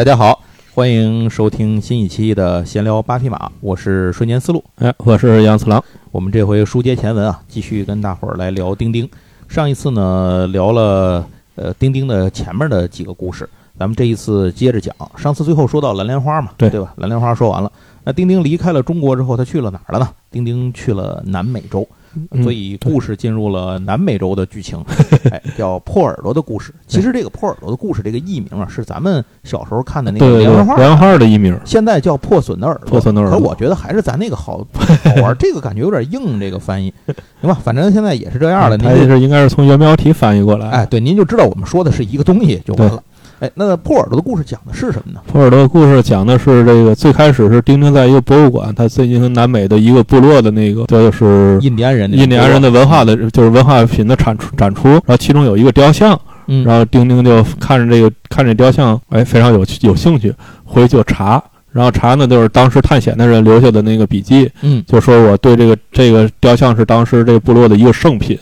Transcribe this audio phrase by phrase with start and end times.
[0.00, 0.42] 大家好，
[0.74, 4.64] 欢迎收听新一期的闲聊八匹马，我是瞬间思路。
[4.76, 5.84] 哎，我是杨次郎。
[6.10, 9.06] 我们这回书接前文啊，继续跟大伙儿来聊钉钉。
[9.46, 13.46] 上一次呢聊了呃钉钉的前面的几个故事，
[13.78, 14.96] 咱们这一次接着讲。
[15.18, 16.94] 上次最后说到蓝莲花嘛，对对吧？
[16.96, 17.70] 蓝莲花说完了，
[18.02, 20.08] 那钉钉离开了中国之后，他去了哪儿了呢？
[20.30, 21.86] 钉钉去了南美洲。
[22.32, 24.82] 嗯所以故事进入了南美洲的剧情，
[25.30, 26.74] 哎，叫破耳朵的故事。
[26.86, 31.58] 其实这个破耳朵的故事这个译名啊，是咱们小时候看的那个连环画，的译名。
[31.64, 32.88] 现在叫破损的耳朵。
[32.90, 36.92] 破损的耳朵可我觉得还是咱那个好好玩， 这个感觉有点硬，这个翻译，
[37.40, 37.56] 行吧？
[37.62, 38.76] 反正现在也是这样的。
[38.76, 40.68] 您它就是应该是从原标题翻译过来。
[40.70, 43.02] 哎，，对，您就知道我们说的是一个东西就完了。
[43.40, 45.20] 哎，那破耳朵的故事讲的是什么呢？
[45.26, 54.88] 破耳朵的故事讲的是这个最开始是丁丁在一个博物馆，他进行南美的一个部落的那个，这就是印第安人那个印第安人的文化的，就是文化品的产出展出。
[54.88, 56.18] 然后其中有一个雕像，
[56.48, 61.42] 嗯，然后丁丁就看着这个看这雕像，哎，非常有有兴趣，回去就查。
[61.72, 68.38] 然后查呢，就是当时探险的人留下的那个笔记，嗯就说我对这个这个雕像是当时这个部落的一个圣品，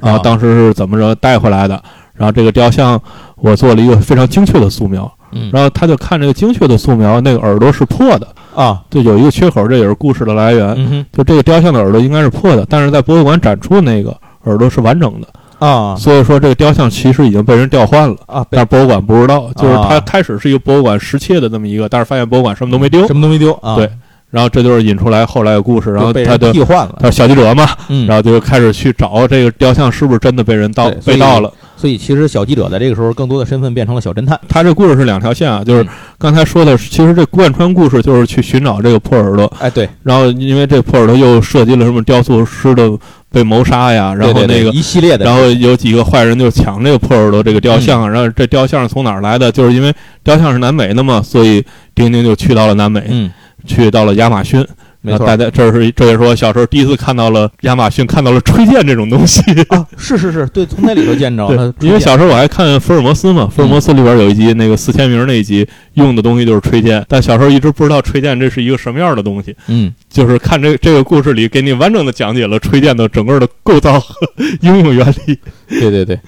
[0.00, 1.82] 然后啊当时是怎么着带回来的，
[2.18, 3.00] 然后这个雕像
[3.36, 5.50] 我做了一个非常精确的素描，嗯。
[5.52, 10.74] 然后他就看这个精确的素描，那个耳朵是破的，啊，就有一个缺口，这也是故事的来源。
[10.76, 15.94] 嗯就这个雕像的耳朵应该是破的，但是在博物馆展出的那个耳朵是完整的，啊。
[15.96, 18.16] 所以说这个雕像其实已经被人调换了。
[18.26, 23.88] 啊，但是博物馆不知道，就是它啊开始是一个博物馆失窃的这么一个，但是发现博物馆什么都没丢，什么都没丢啊，对
[24.30, 31.52] 然后这就是引出来后来的故事，然后被他就替换了，他小记者嘛，嗯，然后就开始去找这个雕像是不是真的被人盗被盗了。
[31.76, 34.38] 所以其实小记者在这个时候更多的身份变成了小侦探。
[34.48, 35.88] 他这故事是两条线啊，就是嗯
[36.18, 42.90] 刚才说的，其实这贯穿故事就是去寻找这个破耳朵，哎，对，然后因为这破耳朵又涉及了什么雕塑师的
[43.30, 44.70] 被谋杀呀，然后那个。
[44.70, 49.52] 一系列的，然后有几个坏人就抢这个破耳朵这个雕像，嗯然后这雕像是从哪儿来的？
[49.52, 49.94] 就是因为
[50.24, 53.30] 雕像是南美的嘛，所以丁丁就去到了南美，嗯，
[53.66, 54.66] 去到了亚马逊。
[55.00, 59.40] 没错大家这是这也是我小时候第一次看到了亚马逊，看到了吹剑这种东西。
[59.68, 74.16] 啊，是是是，对，从那里头见着了，因为小时候我还看福尔摩斯嘛，福尔摩斯里边有一集那个四千名那一集用的东西就是吹剑，但小时候一直不知道吹剑这是一个什么样的东西，嗯，就是看这这个故事里给你完整的讲解了吹剑的整个的构造和
[74.62, 75.38] 应用原理。
[75.68, 76.18] 对对对。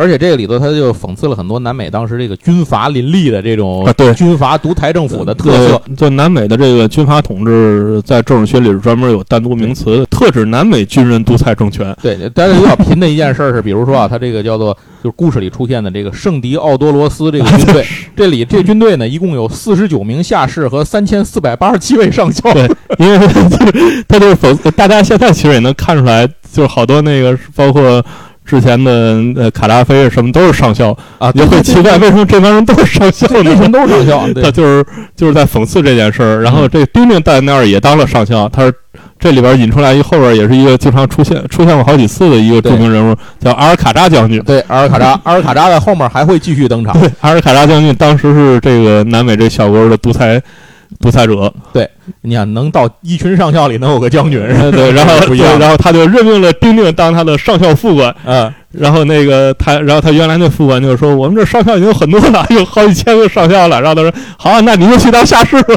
[0.00, 5.82] 而且这个里头，他就讽刺了很多南美当时这个军阀林立的这种啊对军阀独裁政府的特色。
[5.86, 11.92] 对，就南美的这个军阀统治，在政治学里是专门有单独名词的，特指南美军人独裁政权。
[12.00, 14.72] 对，但是比较贫的一件事儿是，比如说啊，他这个叫做
[15.02, 17.84] 就是故事里出现的这个圣迪奥多罗斯这个军队，
[18.16, 22.52] 这里这军队呢一共有四十九名下士和三千四百八十七位上校。
[22.54, 22.70] 对
[23.00, 28.00] 因为就是他就是讽刺，大家现在其实也能看出来，就是好多那个包括。
[28.48, 33.50] 之前的呃卡扎菲什么都是上校，啊，也会奇怪为什么这帮人都是上校呢？
[33.50, 34.26] 为什么都是上校？
[34.32, 34.82] 对他就是
[35.14, 36.40] 就是在讽刺这件事儿。
[36.40, 38.72] 然后这丁丁在那儿也当了上校，他是
[39.18, 44.42] 这里边引出来一后边也是一个经常出现出现过好几次的一个著名人物，叫阿尔卡扎将军。
[44.44, 46.98] 对，阿尔卡扎， 阿尔卡扎在后面还会继续登场。
[46.98, 50.40] 对，阿尔卡扎将军当时是这个南美这小国的独裁
[51.00, 51.52] 独裁者，
[52.22, 54.40] 你想，能到一群上校里能有个将军，
[54.72, 55.14] 对，然后。
[55.58, 58.14] 然后他就任命了丁丁当他的上校副官。
[58.24, 65.74] 嗯， 然后那个他，然后他原来那副官就说：“我们这上校已经有很多了，有好几千个上校了。”然后他说：“好啊，那你就去当下士吧。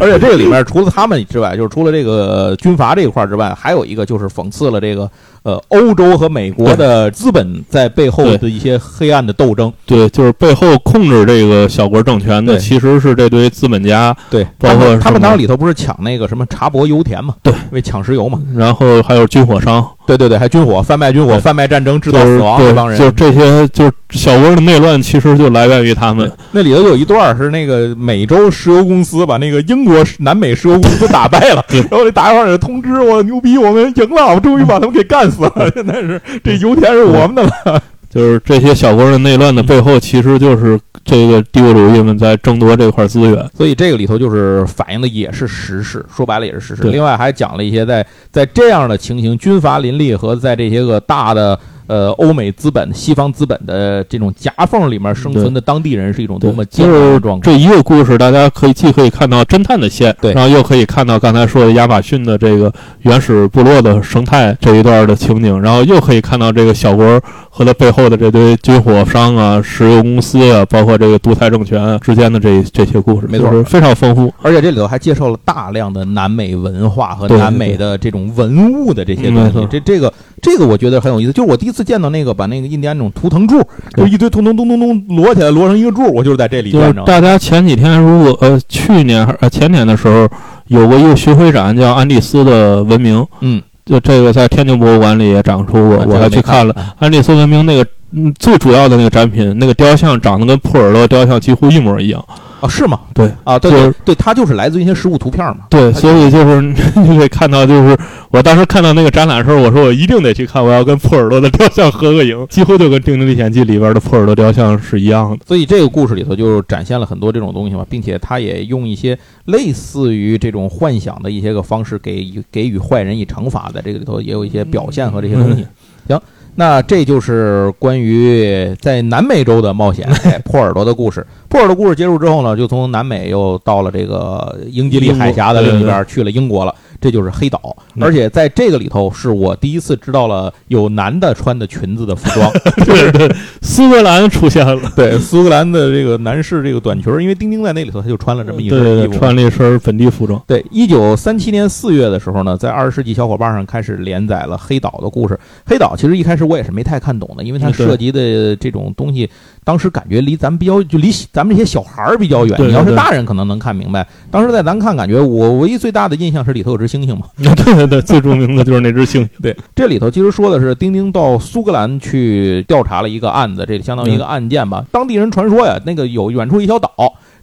[0.00, 5.08] 而且这个里面除了他们之外，就是除了这个军阀这一块之外，还有一个就是讽刺了这个
[5.42, 17.36] 呃欧洲和美国的资本在背后的一些黑暗的斗争。”对，就是背后控制这个小国政权的其实是这堆资本家，对，包括他们他们当时里头不是抢那个什么茶博油田嘛？
[17.40, 18.40] 对，为抢石油嘛？
[18.56, 22.98] 然后还有军火商，对对对，还军火贩卖军火、贩卖战争、制造死亡这帮人。
[22.98, 26.30] 就是这些，就是小国的内乱，其实就来源于他们。
[26.50, 35.52] 那里头有一段是那个美洲石油公司把那个英国南美石油公司打败了， 然后这打电话给通知我牛逼，我们赢了，我们终于把他们给干死了。
[35.72, 37.80] 现在是这油田是我们的了。
[38.10, 43.50] 就是这些小国的内乱的背后，其实就是这个帝国主义们在争夺这块资源。
[43.56, 46.82] 所以这个里头就是反映的也是时事，说白了也是时事。
[46.84, 51.58] 另外还讲了一些在在这样的情形，军阀林立和在这些个大的
[51.92, 57.42] 呃欧美资本、西方资本的这种夹缝里面生存的当地人是一种多么艰难就是的状况。
[57.42, 62.72] 这一个故事，大家可以既可以看到侦探的线，对然后又可以看到刚才说的亚马逊的这个
[63.02, 74.32] 原始部落的生态这一段的情景，然后又可以看到这个小国和它背后的这堆军火商啊、石油公司啊，包括这个独裁政权啊之间的这这些故事，没错就是非常丰富。
[74.40, 79.68] 而且这里头还介绍了大量的南美文化和南美的这种文物的这些东西。
[79.70, 81.32] 这这个这个我觉得很有意思。
[81.32, 83.60] 就是我第一次次见到那个把那个印第安那种图腾柱，
[83.96, 87.02] 就一堆图腾咚咚咚摞起来，摞成一个柱，我就是在这里就是见着。
[87.02, 90.28] 大家前几天如果呃去年还呃前年的时候
[90.68, 96.74] 有过一个巡回展叫安第斯的文明，嗯，就这个在天津博物馆里也展出过，啊我还去看了。
[96.98, 102.24] 安第斯文明那个嗯最主要的那个展品，那个雕像长得跟普尔勒雕像几乎一模一样。
[102.62, 103.00] 啊，是吗？
[103.12, 105.66] 对啊，对对对，它就是来自于一些实物图片嘛。
[105.68, 106.62] 对，所以就是
[106.94, 107.98] 你得看到，就是
[108.30, 115.44] 我当时看到那个展览的时候，我说我一定得去看，我要跟普尔洛的雕像合个影，几乎就跟《丁丁历险记》里边的普尔洛雕像是一样的。
[115.44, 125.66] 所以这个故事里头就展现了很多这种东西嘛，并且他也用一些类似于这种幻想的一些个方式给予给予坏人以惩罚的，这个里头也有一些表现和这些东西。
[126.06, 126.20] 行，
[126.54, 131.26] 那这就是关于在南美洲的冒险， 哎，破耳朵的故事。
[131.48, 136.74] 破耳朵故事结束之后呢，就从南美又到了这个英吉利海峡的另一边，去了英国了。
[137.02, 142.50] 这就是黑岛，嗯而且在这个里头，是我第一次知道了有男的穿的裙子的服装。
[142.86, 150.40] 对对，苏格兰出现了，对苏格兰的这个男士这个短裙儿，因为丁丁在那里头，他就穿了这么一身穿了一身本地服装。
[150.46, 155.36] 对，一九三七年四月的时候呢，在二十世纪小伙伴上开始连载了黑岛的故事。
[155.66, 159.28] 黑岛其实一开始我也是没太看懂的，因为它涉及的这种东西，
[159.64, 162.60] 当时感觉离咱们比较，就离咱们这些小孩儿比较远。
[162.60, 164.04] 你要是大人可能能看明白。
[164.30, 167.26] 当时在咱看，感觉我唯一最大的印象是里头有只猩猩嘛。
[167.38, 169.28] 对对对，最著名的就是那只猩猩。
[169.40, 174.84] 对，这里头其实说的是丁丁到苏格兰去调查了一个案子，这相当于一个案件吧。
[174.90, 176.90] 当地人传说呀，那个有远处一小岛，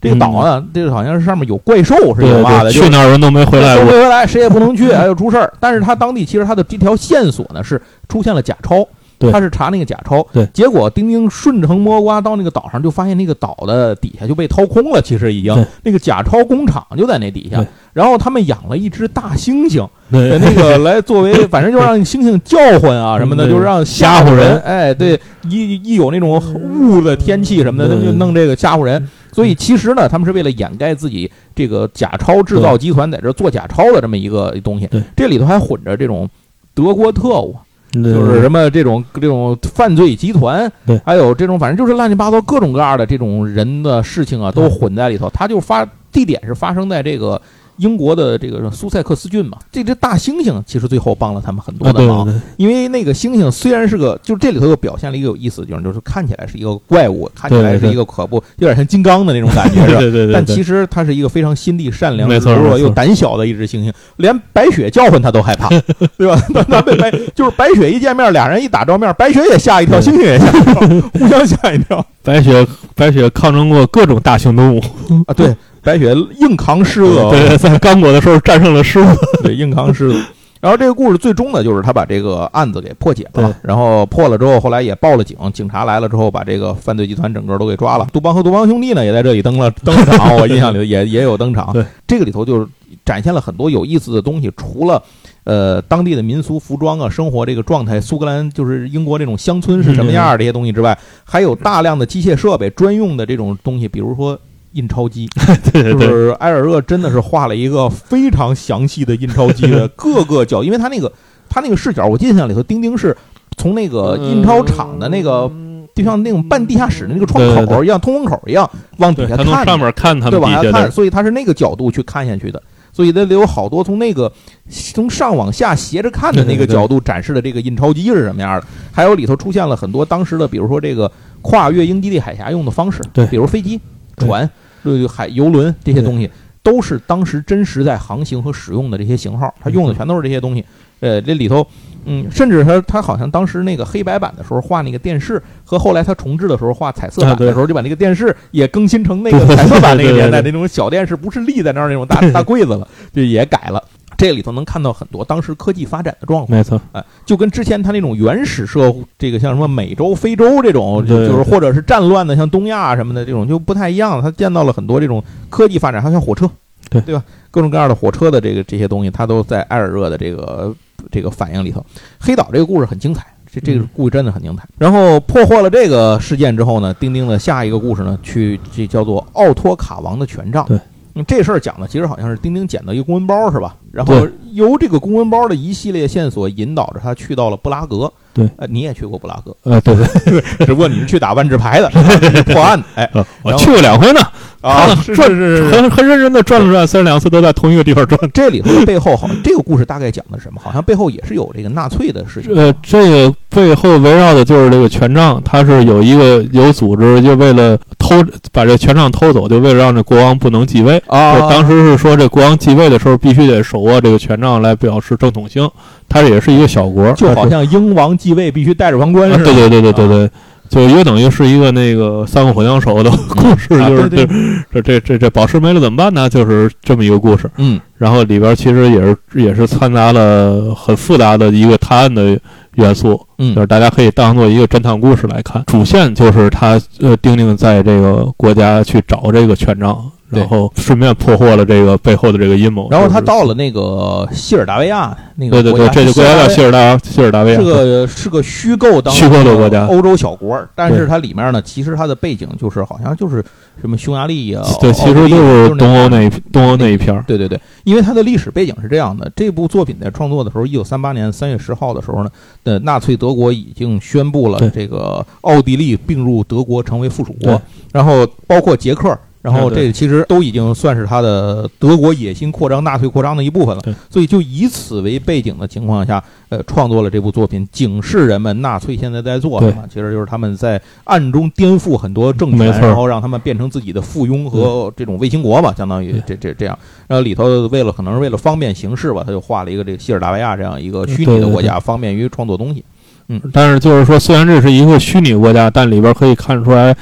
[0.01, 3.85] 这个岛呢，这个好像是上面有怪兽是有对嘛的，去哪儿人都没回来过。
[3.85, 5.53] 都没回来，谁也不能去，还有出事儿。
[5.59, 8.85] 但是他当地其实他的这条线索呢是出现了假钞。
[9.19, 9.31] 对。
[9.31, 10.45] 他是查那个假钞，对。
[10.53, 15.65] 结果丁丁顺藤摸瓜到那个岛上，就发现那个岛的底下就被掏空了，其实已经。
[15.83, 17.63] 那个假钞工厂就在那底下。
[17.91, 24.37] 然后他们养了一只大猩猩， 那个 来作为，反正就让猩猩叫唤啊什么的，就是让吓唬人。
[24.37, 24.59] 人。
[24.61, 25.19] 哎，对，
[25.49, 29.05] 一一有那种雾的天气什么的，对就弄这个吓唬人。
[29.33, 34.87] 所以其实呢，他们是为了掩盖自己这个假钞制造集团在这做假钞的这么一个东西。
[34.87, 35.01] 对。
[35.15, 36.29] 这里头还混着这种
[36.73, 37.55] 德国特务，
[37.91, 45.29] 就就是什么这种这种犯罪集团对，还有这种反正就是乱七八糟各种各样的这种人的事情啊，都混在里头。
[45.31, 47.41] 他就发地点是发生在这个
[47.79, 49.57] 英国的这个苏塞克斯郡嘛。
[49.71, 59.99] 这只大猩猩其实最后帮了他们很多啊，的忙，对对对，因为那个猩猩虽然是个，就这里头又表现了一个有意思的地方，就是看起来是一个怪物，看起来是一个可怖，有点像金刚的那种感觉，是吧？
[60.01, 65.69] 对对对，但其实它是一个非常心地善良、柔弱又胆小的一只猩猩，连白雪叫唤它都害怕，
[66.17, 66.39] 对吧？
[66.53, 72.65] 那那被白就是白雪一见面，俩人一打照面，白雪也吓一跳，猩猩也吓一跳，互相吓一跳白雪
[72.95, 74.81] 白雪抗争过各种大型动物，
[75.25, 75.33] 啊！
[75.33, 79.17] 对，白雪硬扛狮子， 对，在刚果的时候战胜了狮子。
[79.43, 80.23] 对，硬扛狮子。
[80.61, 88.05] 然后这个故事最终呢，就是他把这个案子给破解了，然后破了之后，后来也报了警，警察来了之后，把这个犯罪集团整个都给抓了。
[88.11, 91.71] 杜邦和杜邦兄弟呢，也在这里登了 登了场，我印象里也也有登场。
[91.71, 92.67] 对，这个里头就是
[93.05, 95.01] 展现了很多有意思的东西，除了。
[95.45, 104.37] 呃，当地的民俗服装啊，生活这个状态，苏格兰就是英国这种乡村是什么样儿这些东西之外，还有大量的机械设备专用的这种东西，比如说
[104.73, 105.93] 印钞机，就 对对。
[105.95, 111.11] 对，是埃尔热真的是画了一个非常详细的印钞机的各个角， 因为他那个
[111.49, 113.15] 他那个视角，我印象里头，丁丁是
[113.57, 115.51] 从那个印钞厂的那个，
[115.95, 122.61] 就像那种半地下室的那个窗口一样，通风口一样往底下看的，上面看他对往下看，所以他是那个角度去看下去的。
[122.91, 124.29] 所以它里有好多从那个
[124.67, 131.09] 从上往下斜着看的那个角度展示的这个印钞机是什么样的，还有里头出现了很多当时的，比如说这个
[131.41, 133.25] 跨越英吉利海峡用的方式，对。
[133.27, 133.83] 比如飞机、对
[134.19, 134.49] 船、
[134.83, 136.29] 呃海游轮这些东西，
[136.61, 140.63] 都是当时真实在航行和使用的这些型号，它用的全都是这些东西。
[141.01, 141.65] 呃，这里头，
[142.03, 153.81] 嗯，甚至他他好像当时那个黑白版的时候画那个电视，和后来他重置的时候画彩色版的时候，就把那个电视也更新成那 个彩色版那个年代那种小电视，不是立在那儿那种大大柜子了，就也改了。
[154.19, 164.21] 这里头能看到很多当时科技发展的状况，没错，哎，就跟之前他那种原始社会，这个像什么美洲、非洲这种，就就是或者是战乱的，像东亚什么的这种就不太一样。
[164.21, 166.49] 他见到了很多这种科技发展，还有像火车，
[166.89, 167.23] 对对吧？
[167.49, 170.75] 各种各样的火车的这个这些东西，他都在艾尔热的这个
[171.09, 171.83] 这个反应里头。
[172.19, 174.67] 黑岛这个故事很精彩，这这个嗯故事真的很精彩。
[174.77, 180.65] 然后破获了这个事件之后呢，丁丁的下一个故事呢，去这叫做奥托卡王的权杖。
[180.67, 180.77] 对
[181.15, 183.75] 嗯，这事儿讲的其实好像是丁丁捡到一个公文包是吧？
[183.91, 188.11] 然后由这个公文包的一系列线索引导着他去到了布拉格。
[188.31, 190.05] 对，呃，你也去过布拉格，呃，对对，
[190.63, 191.89] 只不过你是去打万智牌的，
[192.53, 192.85] 破案的。
[192.93, 194.21] 哎，呃我去过两回呢，
[194.61, 198.17] 啊，转是很很认真的转了转，虽然两次都在同一个地方转。
[198.31, 200.61] 这里头的背后好，这个故事大概讲的是什么？
[200.63, 202.55] 好像背后也是有这个纳粹的事情。
[202.55, 211.01] 呃，这个背后围绕的就是这个权杖，它是有一个有组织，就为了偷把这权杖偷走，就为了让这国王不能继位。
[211.07, 215.69] 啊当时是说，这国王继位的时候必须得手握这个权杖来表示正统性。
[216.07, 219.53] 它也是一个小国，就好像英王继位必须带着王冠啊，似的。
[219.53, 220.31] 对对对对对对，
[220.69, 226.27] 就约等于是一个那个三个火枪手的故事，啊就是这这这这宝石没了怎么办呢？
[226.27, 227.49] 就是这么一个故事。
[227.57, 232.39] 嗯然后里边其实也是也是掺杂了很复杂的一个探案的
[232.75, 235.61] 元素，嗯就嗯是大家可以当做一个侦探故事来看。
[235.67, 242.87] 主线就是他呃丁丁在这个国家去找这个权杖，对然后顺便破获了这个背后的这个阴谋。
[242.89, 253.43] 然后他到了那个西尔达维亚那个对对对，国家这就国家叫希尔达希尔达维亚是，个是个虚构当虚构的国家欧洲小国，但是它里面呢，其实它的背景就是好像就是
[253.81, 257.23] 什么匈牙利啊，对，其实就是东欧那那一东欧那一片。
[257.25, 262.29] 对对对，因为它的历史背景是这样的，这部作品在创作的时候，一九三八年三月十号的时候呢，
[262.63, 267.59] 的，纳粹德国已经宣布了这个奥地利并入德国成为附属国，
[267.91, 269.17] 然后包括捷克。
[269.41, 286.77] 然后这其实都已经算是他的德国野心扩张、纳粹扩张的一部分了对，所以就以此为背景的情况下，呃，创作了这部作品，警示人们纳粹现在在做什么，其实就是他们在暗中颠覆很多政权，然后让他们变成自己的附庸和这种卫星国吧，相当于这这这样。
[287.07, 292.83] 然后里头为了可能是为了方便行事吧，他就画了一个这个西尔达维亚这样一个虚拟的国家，方便于创作东西。
[293.29, 293.41] 嗯。
[293.53, 296.95] 但是就是说，虽然这是一个虚拟国家，但里边可以看出来，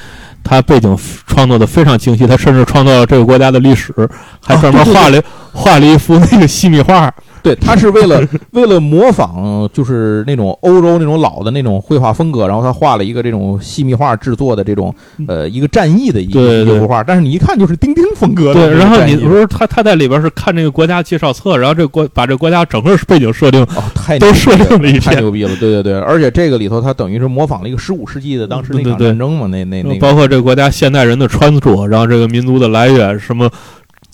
[0.48, 2.26] 它背景创作的非常精细。
[2.26, 3.94] 他甚至创造了这个国家的历史，
[4.42, 5.22] 还专门画了
[5.54, 7.14] 画了一幅那个西米画。
[7.42, 14.94] 对，他是为了为了模仿就是那种欧洲那种老的那种绘画风格，然后他画了一个这种细密画制作的这种
[15.28, 18.98] 呃一个战役的一一幅画，但是你一看就是丁丁风格的对，然后。
[19.08, 33.50] 你不是他他在里边是看这个国家介绍册，然后这个国把这个国家整个背景设定哦，太都牛逼设定了一遍，太牛逼了，对对对，而且这个里头他等于是模仿了一个十五世纪的当时那场对对对战争嘛，那那那个包括这个国家现代人的穿着，然后这个民族的来源什么。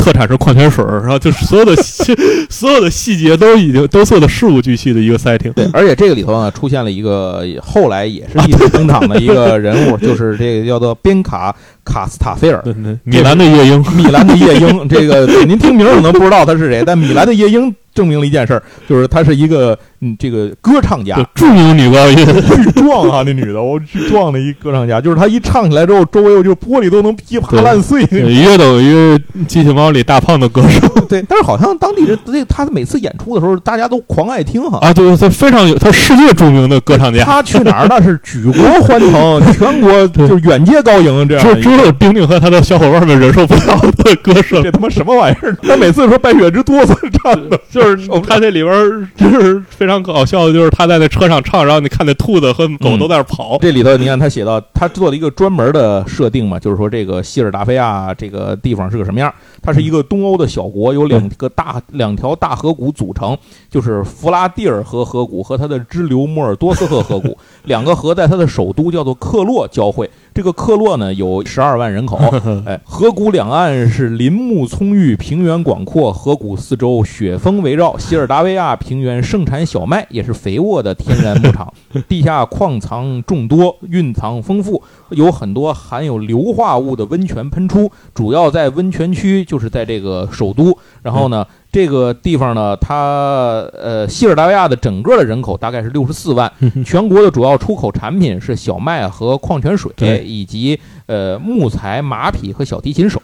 [0.04, 2.14] 特产是矿泉水儿，然后就是所有的细
[2.50, 5.54] 所有的细节都已经都做的事无巨细的一个 setting。
[5.54, 11.56] 对，而且这个里头呢出现了一个后来也是一直登场的一个人物， 就是这个叫做边卡
[11.86, 14.88] 卡斯塔菲尔，对对，米兰的夜莺，米兰的夜莺。
[14.90, 22.18] 这个您听名儿可能不知道他是谁，但米兰的夜莺证明了一件事儿，就是他是一个嗯这个歌唱家，著名女高音。
[22.18, 28.04] 巨壮啊，那女的，我巨壮的一歌唱家，就是她一唱起来之后，周围就玻璃都能噼啪烂碎。
[28.12, 29.18] 约等于
[29.48, 34.80] 机器猫里大胖的歌手 对，但是好像当地人这他每次演出的时候，大家都狂爱听哈。
[34.82, 41.74] 啊，对，他非常有，他世界著名的歌唱家，他去哪儿那是举国欢腾， 全国就是远接高迎这样只只。
[41.84, 44.72] 有丁丁和他的小伙伴们忍受不了的歌声这。
[44.72, 45.54] 他妈什么玩意儿？
[45.64, 53.58] 他每次说白雪之哆嗦唱的，就是他这里边就是非常搞笑的，就是他在那车上唱，然后你看那兔子和狗都在那跑。
[53.60, 59.32] 这里头你看他写到，他做了一个专门的设定嘛，就是说这个希尔达菲亚这个地方是个什么样？
[59.62, 63.38] 它是一个东欧的小国，有两个大两条大河谷组成，
[63.70, 70.10] 就是弗拉蒂尔河河谷和它的支流莫尔多斯河河谷， 两个河在它的首都叫做克洛交汇。
[70.34, 72.18] 这个克洛呢有十二万人口，
[72.66, 77.98] 哎，河谷两岸是林木葱郁，平原广阔，河谷四周雪峰围绕。
[77.98, 81.74] 希尔达维亚平原盛产小麦，也是肥沃的天然牧场，
[82.08, 90.78] 地下矿藏众多，蕴藏丰富，有很多含有硫化物的温泉喷出，主要在温泉区，就是在这个首都。
[91.02, 96.52] 然后呢，这个地方呢，它呃，西尔达维亚的整个的人口大概是六十四万，
[96.86, 103.20] 全国的主要出口产品是小麦和矿泉水，对以及呃木材、马匹和小提琴手。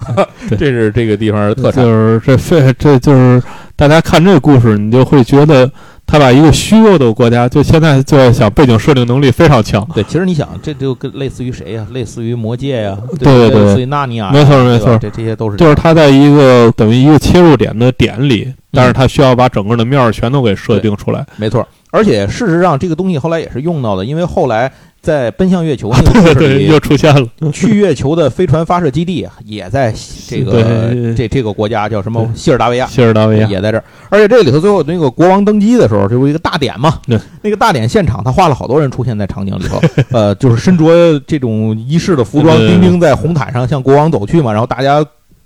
[0.58, 1.84] 这是这个地方的特产。
[1.84, 3.42] 就是这费这就是
[3.76, 5.70] 大家看这个故事，你就会觉得
[6.10, 9.86] 他把一个虚弱的国家，就现在就在想背景设定能力非常强。
[9.94, 21.24] 对，其实你想，这就跟类似于谁呀、类似于魔戒呀、对对对类似于纳尼亚呀，没错没错这这些都是就是他在一个等于一个切入点的点里，但是他需要把整个的面儿全都给设定出来。
[21.36, 21.64] 没错。
[21.92, 24.70] 而且事实上，这个东西后来也是用到的，因为后来
[25.02, 27.26] 在奔向月球那个 故事，里，又出现了。
[27.52, 29.92] 去月球的飞船发射基地也在
[30.28, 32.22] 这个这这个国家叫什么？
[32.24, 32.36] 对。
[32.36, 32.86] 希尔达维亚。
[32.86, 36.98] 希尔达维亚，也在这儿，而且这里头最后那个国王登基的时候，这不一个大典嘛？
[37.06, 39.80] 对，那个大典现场，他画了好多人出现在场景里头，
[40.12, 45.04] 呃，就是身着这种仪式的服装，丁丁在红毯上向国王走去嘛，然后大家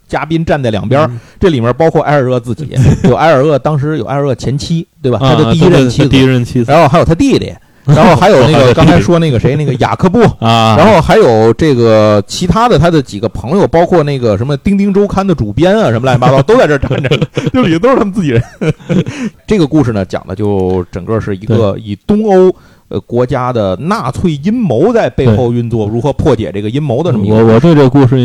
[0.09, 1.21] 嘉宾站在两边，嗯。
[1.39, 2.69] 这里面包括埃尔厄自己，
[3.05, 5.19] 有埃尔厄当时有埃尔厄前妻，对吧？
[5.21, 6.73] 他啊的第一任妻对对第一，任妻子。
[6.73, 7.53] 然后还有他弟弟，
[7.95, 17.11] 然后还有那个刚才说那个谁，那个雅克布， 啊，然后还有这个其他的他的几个朋友，包括那个什么《钉钉周刊》的主编啊，什么乱七八糟都在这儿站着，
[17.53, 18.43] 这里都是他们自己人。
[19.47, 22.55] 这个故事呢，讲的就整个是一个以东欧
[22.89, 28.17] 呃国家的纳粹阴谋在背后运作，如何破解这个阴谋的这么一个我我对这个故事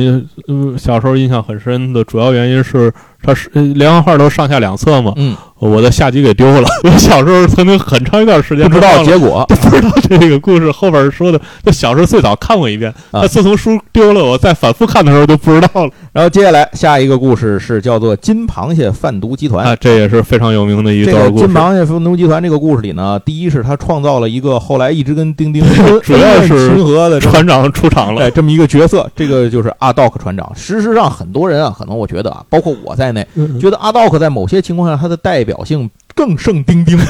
[0.47, 6.67] 嗯，呃，小时候印象很深的主要原因是，它是呃连环画都上下两册嘛，嗯，我的下集给丢了。
[6.83, 9.45] 我小时候曾经很长一段时间不知道结果。
[9.49, 19.65] 不知道这个故事后边说的，就小时候最早看过一遍，啊自从书丢了，我再反复看的时候就不知道了然后接下来下一个故事是叫做金螃蟹贩毒集团。
[19.65, 21.47] 啊，这也是非常有名的一这个故事。
[21.49, 25.61] 螃蟹贩毒集团这个故事里呢，第一是他创造了一个后来一直跟丁丁
[26.01, 30.49] 主要是亲和的船长出场了哎，，这么一个角色，这个就是阿道克船长。
[30.55, 36.97] 事实上，很多人啊，可能我觉得啊，包括我在内，嗯觉得阿道克在某些情况下他的代表性更胜丁丁。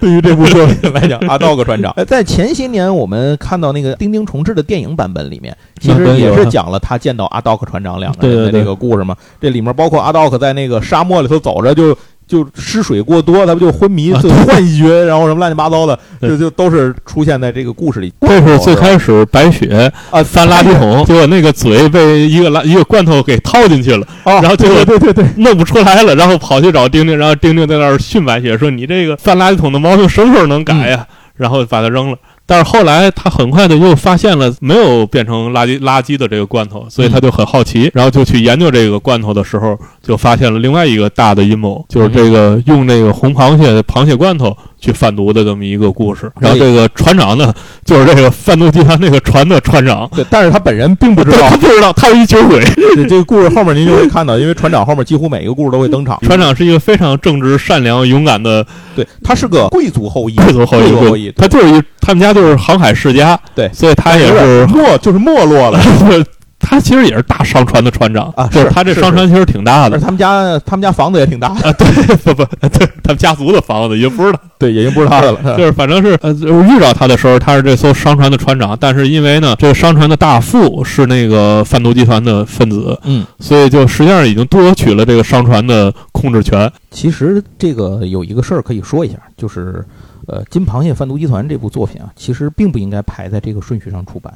[0.00, 9.16] 对于这部作品 来讲，阿道克船长，呃 在前些年我们看到那个丁丁重置的电影版本里面，其实也是讲了他见到阿道克船长两个人的这个故事嘛。
[9.40, 11.96] 这里面包括阿道克在那个沙漠里头走着就。
[12.28, 18.12] 就失水过多，他不就昏迷、啊就幻觉，然后什么乱七八糟的，就就都是出现在这个故事里。
[18.20, 32.18] 这是最开始白雪啊翻垃圾桶，结果那个嘴被一个垃一个罐头给套进去了，哦，然后结果对对对对，弄不出来了，然后跑去找丁丁，然后丁丁在那儿训白雪说：“你这个翻垃圾桶的毛病什么时候能改呀？”然后把它扔了。
[32.50, 46.30] 但是后来他很快的又发现了没有变成垃圾垃圾的这个罐头，所以他就很好奇，然后就去研究这个罐头的时候，就发现了另外一个大的阴谋，就是这个用那个红螃蟹的螃蟹罐头去贩毒的这么一个故事。
[46.40, 47.52] 然后这个船长呢，
[47.84, 51.56] 就是这个贩毒集团那个船的船长，对，但是他本人并不知道他。
[51.56, 52.60] 不知道他是一酒鬼。
[52.96, 56.18] 这这个故事后面您就会看到，因为船长后面几乎每一个故事都会登场。
[56.22, 58.66] 船长是一个非常正直、善良、勇敢的
[58.96, 65.80] 对，他是个贵族后裔，贵族后裔，后裔，他就是一他们家就是航海世家，对所以他也是没就是没落了。
[66.60, 75.56] 他其实也是大商船的船长啊就是他这商船其实挺大的他们家他们家房子也挺大，啊，对 不不对，他们家族的房子已经不是他，对，已经不是他的了。
[75.56, 86.70] 就是反正是呃就是遇到他的时候，他是这艘商船的船长，但是因为呢，这个商船的大副是那个贩毒集团的分子，嗯，所以就实际上已经夺取了这个商船的控制权。
[86.90, 89.84] 其实这个有一个事儿可以说一下，就是
[90.26, 94.34] 呃，《金螃蟹贩毒集团》这部作品啊，其实并不应该排在这个顺序上出版。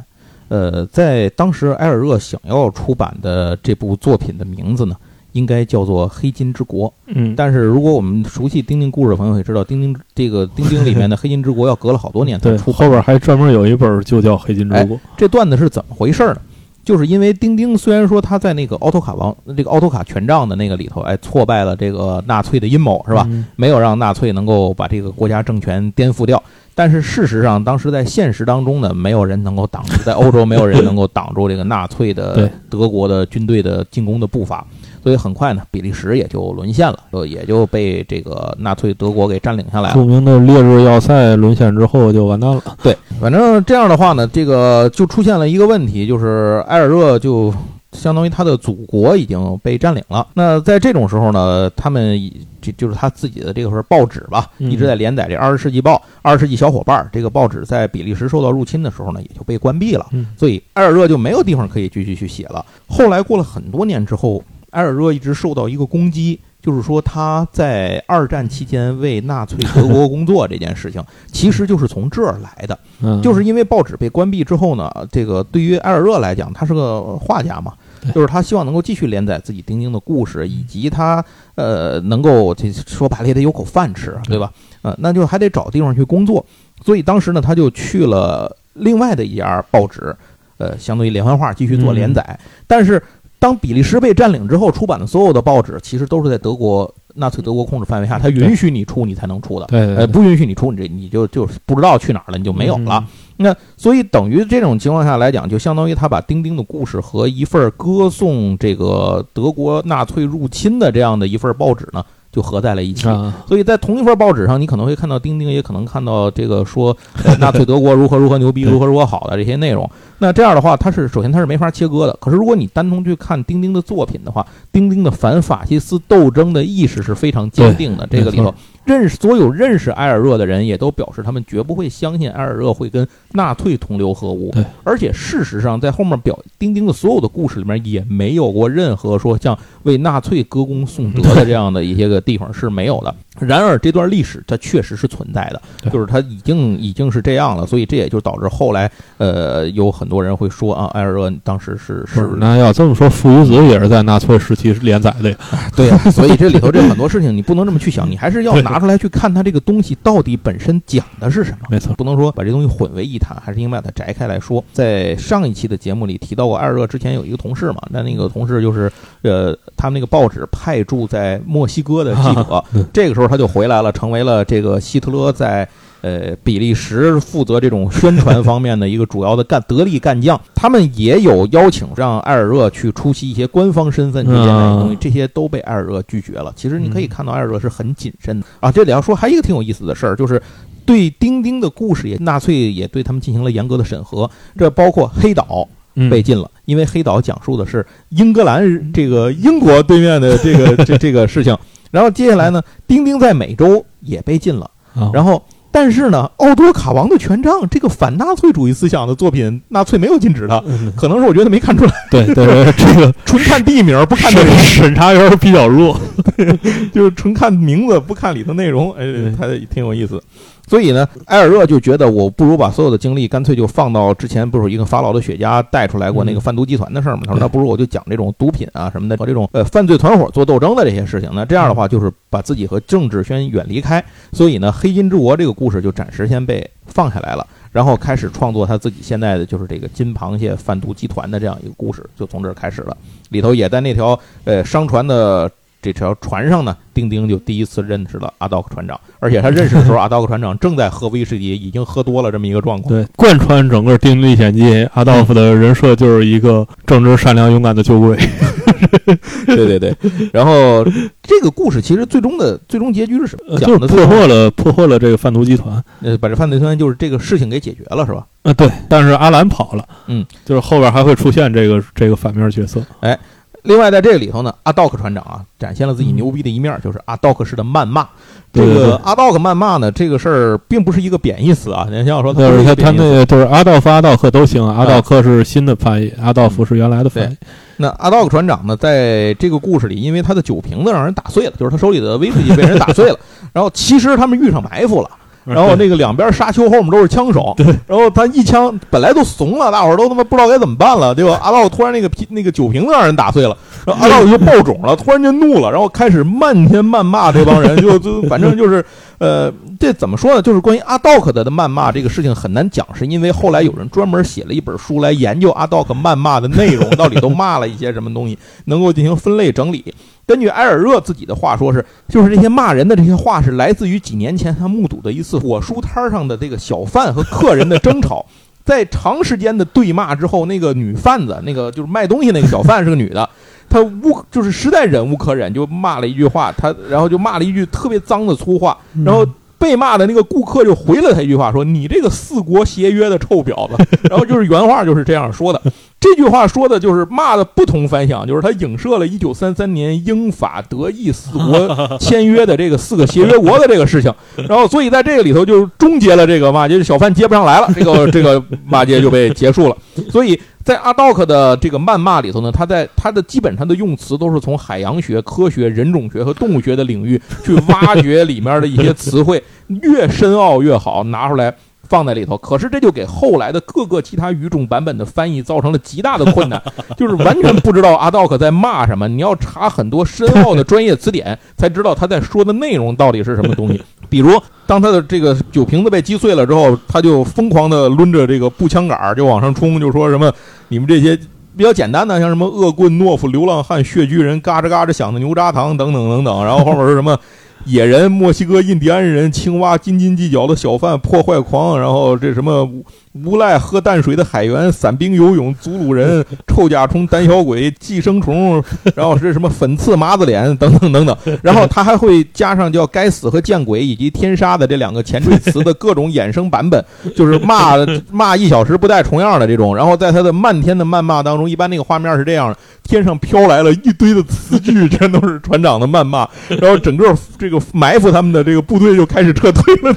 [0.52, 4.94] 呃，在当时埃尔热想要出版的这部作品的名字呢，
[5.32, 6.86] 应该叫做《黑金之国》。
[7.06, 12.74] 嗯，但是如果我们熟悉丁丁故事的朋友也知道，丁丁这个丁丁里面的《黑金之国》要隔了好多年才，出版。
[12.74, 14.94] 后边还专门有一本就叫《黑金之国》。
[15.16, 16.36] 这段子是怎么回事呢？
[16.84, 23.24] 就是因为丁丁虽然说他在那个奥托卡王这个奥托卡权杖的那个里头，哎，挫败了这个纳粹的阴谋，是吧？
[23.30, 26.42] 嗯没有让纳粹能够把这个国家政权颠覆掉。
[26.74, 34.66] 但是事实上，当时在现实当中呢，没有人能够挡住，在欧洲没有人能够挡住这个纳粹的德国的军队的进攻的步伐。
[35.02, 39.94] 所以很快呢，比利时也就沦陷了，呃，也就被这个纳粹德国给占领下来了。
[39.94, 42.62] 著名的烈日要塞沦陷之后就完蛋了。
[42.82, 47.52] 对，反正这样的话呢，这个就出现了一个问题，就是埃尔热就
[47.92, 50.26] 相当于他的祖国已经被占领了。
[50.34, 60.06] 那在这种时候呢，他们以这就是他自己的这个份报纸吧，嗯一直在连载这《二十世纪报》《二十世纪小伙伴》这个报纸，在比利时受到入侵的时候呢，也就被关闭了。
[60.12, 62.64] 嗯所以埃尔热就没有地方可以继续去写了。
[62.88, 66.38] 后来过了很多年之后，埃尔热一直受到一个攻击。
[66.62, 72.78] 就是说，他在二战期间为纳粹德国工作这件事情，其实就是从这儿来的。
[73.02, 77.74] 嗯，就是因为报纸被关闭之后呢，这个对于埃尔热来讲，他是个画家嘛，
[78.14, 81.24] 就是他希望能够继续连载自己丁丁的故事，以及他
[81.56, 84.52] 呃能够这说白了也得有口饭吃，对吧？
[84.82, 86.46] 呃，那就还得找地方去工作，
[86.84, 90.14] 所以当时呢，他就去了另外的一家报纸，
[90.58, 92.38] 呃，相当于连环画继续做连载。
[92.68, 93.02] 但是
[93.42, 99.66] 当比利时被占领之后，出版的所有的报纸其实都是在德国纳粹德国控制范围下，他允许你出，你才能出的。
[99.72, 103.04] 呃，不允许你出，你这你就就不知道去哪儿了，你就没有了。
[103.04, 103.06] 嗯
[103.38, 113.06] 那所以等于这种情况下来讲，就相当于他把丁丁的故事和一份歌颂这个德国纳粹入侵的这样的一份报纸呢，就合在了一起。
[113.06, 119.88] 啊，所以在同一份报纸上，你可能会看到丁丁，也可能看到这个说 呃纳粹德国如何如何牛逼， 如何如何好的这些内容。
[120.18, 122.16] 那这样的话，它是首先它是没法切割的。
[122.20, 128.06] 可是如果你单独去看丁丁的作品的话，丁丁的反法西斯斗争的意识是非常坚定的。
[128.10, 134.50] 这个里头认识所有认识埃尔热的人也都表示，他们绝不会相信埃尔热会跟纳粹同流合污。
[134.52, 143.14] 对，而且事实上，在后面表丁丁的所有的故事里面，也没有过任何说像为纳粹歌功颂德的这样的一些个地方是没有的。
[143.40, 155.36] 然而，这段历史它确实是存在的，就是它已经已经是这样了，所以这也就导致后来呃有很多人会说啊，埃尔热当时是是那要这么说，《父与子》也是在纳粹时期连载的呀。
[155.74, 161.58] 对呀，所以这里头这很多事情你不能这么去想，你还是要拿出来去看它这个东西到底本身讲的是什么。
[161.70, 164.62] 没错，不能说把这东西混为一谈，还是应该把它摘开来说。
[164.72, 168.92] 在上一期的节目里提到过，埃尔热之前有一个同事嘛，那那个同事就是
[169.22, 175.68] 呃，他们那个报纸派驻在墨西哥的记者， 这个时候他就回来了，成为了这个希特勒在。
[176.02, 186.52] 呃，比利时负责这种宣传方面的一个主要的干得力干将，他们也有邀请让埃尔热去出席一些官方身份去见这东西，这些都被埃尔热拒绝了。
[186.56, 188.72] 其实你可以看到埃尔热是很谨慎的啊。
[188.72, 190.42] 这里要说还有一个挺有意思的事儿，就是
[190.84, 195.68] 对丁丁的故事也纳粹也对他们进行了严格的审核，这包括黑岛
[196.10, 201.56] 被禁了，因为黑岛讲述的是英格兰这个英国对面的这个这这个事情。
[201.92, 204.68] 然后接下来呢，丁丁在美洲也被禁了，
[205.14, 205.40] 然后。
[205.74, 210.62] 但是呢，奥多卡王的权杖这个反纳粹主义思想的作品，纳粹没有禁止他，
[210.94, 211.92] 可能是我觉得没看出来。
[212.10, 215.98] 对对， 这个纯看地名不看内容，审 查员比较弱，
[216.92, 220.22] 就是纯看名字不看里头内容，哎，他挺有意思。
[220.68, 227.22] 所以呢，埃尔热就觉得我不如把所有的精力干脆就放到之前不是一个法老的雪茄带出来过那个贩毒集团的事儿嘛？
[227.26, 231.28] 他说那不如我就讲这种毒品啊什么的和这种呃犯罪团伙做斗争的这些事情。
[231.34, 234.02] 那这样的话就是把自己和政治先远离开。
[234.32, 242.96] 所以呢，黑金之国这个故事就暂时先被放下来了，然后开始创作他自己现在的就是这个金螃蟹贩毒集团的这样一个故事，就从这儿开始了。
[243.30, 245.50] 里头也在那条呃商船的。
[245.82, 252.94] 这条船上呢，丁丁就第一次认识了阿道克船长，而且他认识的时候，阿道克船长正在喝威士忌，已经喝多了这么一个状况。
[252.94, 254.62] 对，贯穿整个《丁丁历险记》，
[254.94, 258.16] 阿道夫的人设就是一个正直、善良、勇敢的酒鬼。
[259.46, 259.92] 对对对。
[260.32, 260.84] 然后
[261.20, 263.58] 这个故事其实最终的最终结局是什么？
[263.58, 268.24] 就是破获了破获了这个贩毒集团，呃，把这贩毒集团就是这个事情给解决了，是吧？
[268.42, 268.70] 呃，对。
[268.88, 273.18] 但是阿兰跑了，嗯，就是后边还会出现这个这个反面角色，哎。
[273.62, 278.06] 另外，在这个里头呢，阿道克船长啊，展现了自己牛逼的一面，就是阿道克式的谩骂。
[278.52, 281.86] 这个阿道克谩骂呢，这个事儿并不是一个贬义词啊。
[281.90, 287.36] 你像我说，就是他他那个就是阿道夫、阿道克都行，阿道克是新的翻译，阿道夫是原来的翻译。
[287.76, 293.18] 那阿道克船长呢，在这个故事里，因为他的酒瓶子让人打碎了，就是他手里的威士忌被人打碎了，
[293.52, 295.08] 然后其实他们遇上埋伏了。
[295.54, 297.54] 然后那个两边沙丘后面都是枪手，
[297.86, 308.84] 然后他一枪本来都怂了，大伙儿都他妈不知道该怎么办了，结果阿道突然那个啤那个酒瓶子让人打碎了， 然后阿道就爆肿了，突然就怒了，然后开始漫天谩骂这帮人，就就反正就是。
[309.22, 310.42] 呃，这怎么说呢？
[310.42, 319.94] 就是关于阿道克的谩骂这个事情很难讲，是因为后来有人专门写了一本书来研究阿道克谩骂的内容，到底都骂了一些什么东西，能够进行分类整理。
[320.26, 328.26] 根据埃尔热自己的话说，是就是这些骂人的这些话是来自于几年前他目睹的一次火书摊上的这个小贩和客人的争吵，
[328.64, 333.30] 在长时间的对骂之后，那个女贩子，那个就是卖东西那个小贩是个女的。
[333.72, 339.26] 他无就是实在忍无可忍，就骂了一句话，他然后就骂了一句特别脏的粗话，然后
[339.58, 343.76] 被骂的那个顾客就回了他一句话，说：“你这个四国协约的臭婊子。
[344.10, 345.62] ”然后就是原话就是这样说的。
[346.00, 354.12] 这句话说的就是骂的不同凡响，就是他影射了一九三三年英法德意四国签约的这个四个协约国的这个事情，
[354.48, 359.76] 然后所以在这个里头就终结了这个骂街，小贩接不上来了，这个这个骂街就被结束了，
[360.10, 360.38] 所以。
[360.64, 371.54] 在阿道克的这个谩骂里头呢，他在他的基本上的用词都是从海洋学、科学、人种学和动物学的领域去挖掘里面的一些词汇，越深奥越好，拿出来
[371.92, 372.38] 放在里头。
[372.38, 376.60] 可是这就给后来的各个其他语种版本的翻译造成了极大的困难，
[376.96, 379.06] 就是完全不知道阿道克在骂什么。
[379.06, 383.82] 你要查很多深奥的专业词典，才知道他在说的内容到底是什么东西。
[384.08, 384.40] 比如。
[384.64, 390.32] 当他的这个酒瓶子被击碎了之后，他就疯狂的抡着这个步枪杆就往上冲，就说什么
[390.68, 391.18] 你们这些
[391.54, 397.18] 比较简单的，像什么恶棍、懦夫、流浪汉、血巨人、嘎吱嘎吱响的牛轧糖等等等等，然后后面是什么
[397.64, 402.68] 野人、墨西哥印第安人、青蛙、斤斤计较的小贩、破坏狂，然后这什么
[403.12, 408.62] 无赖喝淡水的海员、伞兵游泳、祖鲁人、 臭甲虫、胆小鬼、寄生虫，
[408.94, 411.16] 然后是什么粉刺麻子脸等等等等。
[411.42, 416.82] 然后他还会加上叫该死和见鬼以及天杀的这两个前缀词的各种衍生版本，
[417.14, 417.76] 就是骂
[418.10, 419.76] 骂一小时不带重样的这种。
[419.76, 429.94] 然后在他的漫天的谩骂当中，一般那个画面是这样的：天上飘来了一堆的词句，全都是船长的谩骂，然后整个这个埋伏他们的这个部队就开始撤退了，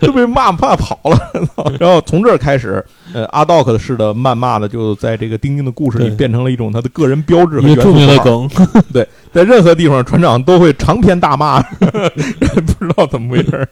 [0.00, 1.16] 都被骂骂跑了。
[1.78, 8.48] 然后从这开始，呃，阿道克式的谩骂呢，就在这个丁丁的故事里变成了一种他的个人标志和一个著名的梗。
[8.92, 13.66] 对，在任何地方，船长都会长篇大骂， 不知道怎么回事。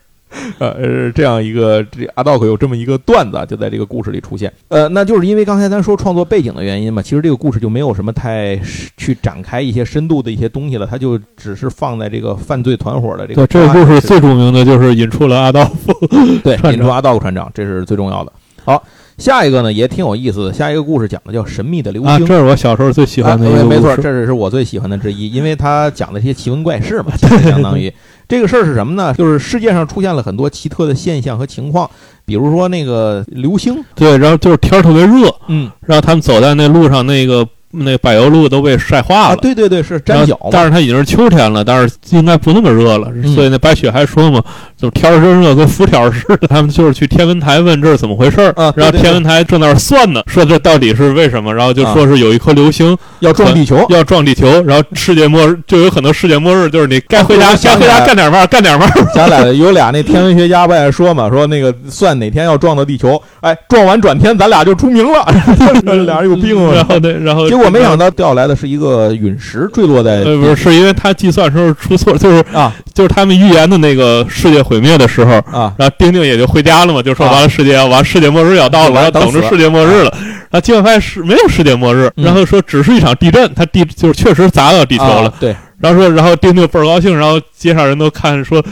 [0.61, 4.53] 呃，呃这样一个这阿道克有这么一个段子啊，就在这个故事里出现。
[4.68, 8.57] 呃，那就是因为刚才咱说创作背景的原因嘛，其实这个故事就没有什么太
[8.96, 15.92] 去展开一些深度的一些东西了，它就只是放在这个犯罪团伙的这个对，这个故事最著名的就是引出了阿道夫。
[16.44, 18.33] 对，引出阿道克船长，这是最重要的。
[18.64, 18.83] 好，
[19.18, 27.92] 下一个呢也挺有意思的，下一个故事讲的叫《神秘的流星啊，星》这是我小时候最喜欢的一个啊没错，这是是我最喜欢的之一，因为他讲的这些奇闻怪事嘛， 相当于。
[28.29, 29.12] 这个事儿是什么呢？
[29.14, 31.90] 就是世界上出现了很多奇特的现象和情况，
[32.25, 35.68] 比如说那个流星，对，然后就是天儿特别热，嗯。
[35.81, 39.37] 然后他们走在那路上，那个那柏油路都被晒化啊，了。
[39.37, 44.42] 对对对，是然后粘脚，但是它已经是秋天了，但是应该不那么热了，嗯所以那白雪还说嘛，
[44.76, 46.48] 就是天儿真热，跟浮条似的。
[46.48, 58.87] 他们就是去天文台问这是怎么回事儿，然后天文台正在那儿算呢，说这到底是为什么，然后就说是有一颗流星要撞地球，要撞地球，然后世界末日就有可能世界末日，就是你该回家我该回家干点嘛干点嘛。
[59.14, 65.24] 咱俩，有俩那天文学家不爱说嘛，说那个算哪天要撞到地球，哎，撞完转天咱俩就出名了，
[66.04, 66.74] 俩人有病啊！
[66.80, 80.12] 然后对，然后结果没想到掉来的是一个陨石坠落在呃，不是，是因为他计算时候出错，就是啊就是他们预言的那个世界毁灭的时候，啊然后丁丁也就回家了嘛，就说啊完了世界要完，世界末日要到了，然后等着世界末日了。
[80.51, 85.27] 然后结果发现是没有世界末日，嗯然后说只是一场地震，他地就是确实砸到地球了。
[85.29, 88.62] 啊对，然后说，然后丁丁倍儿高兴，然后街上人都看说。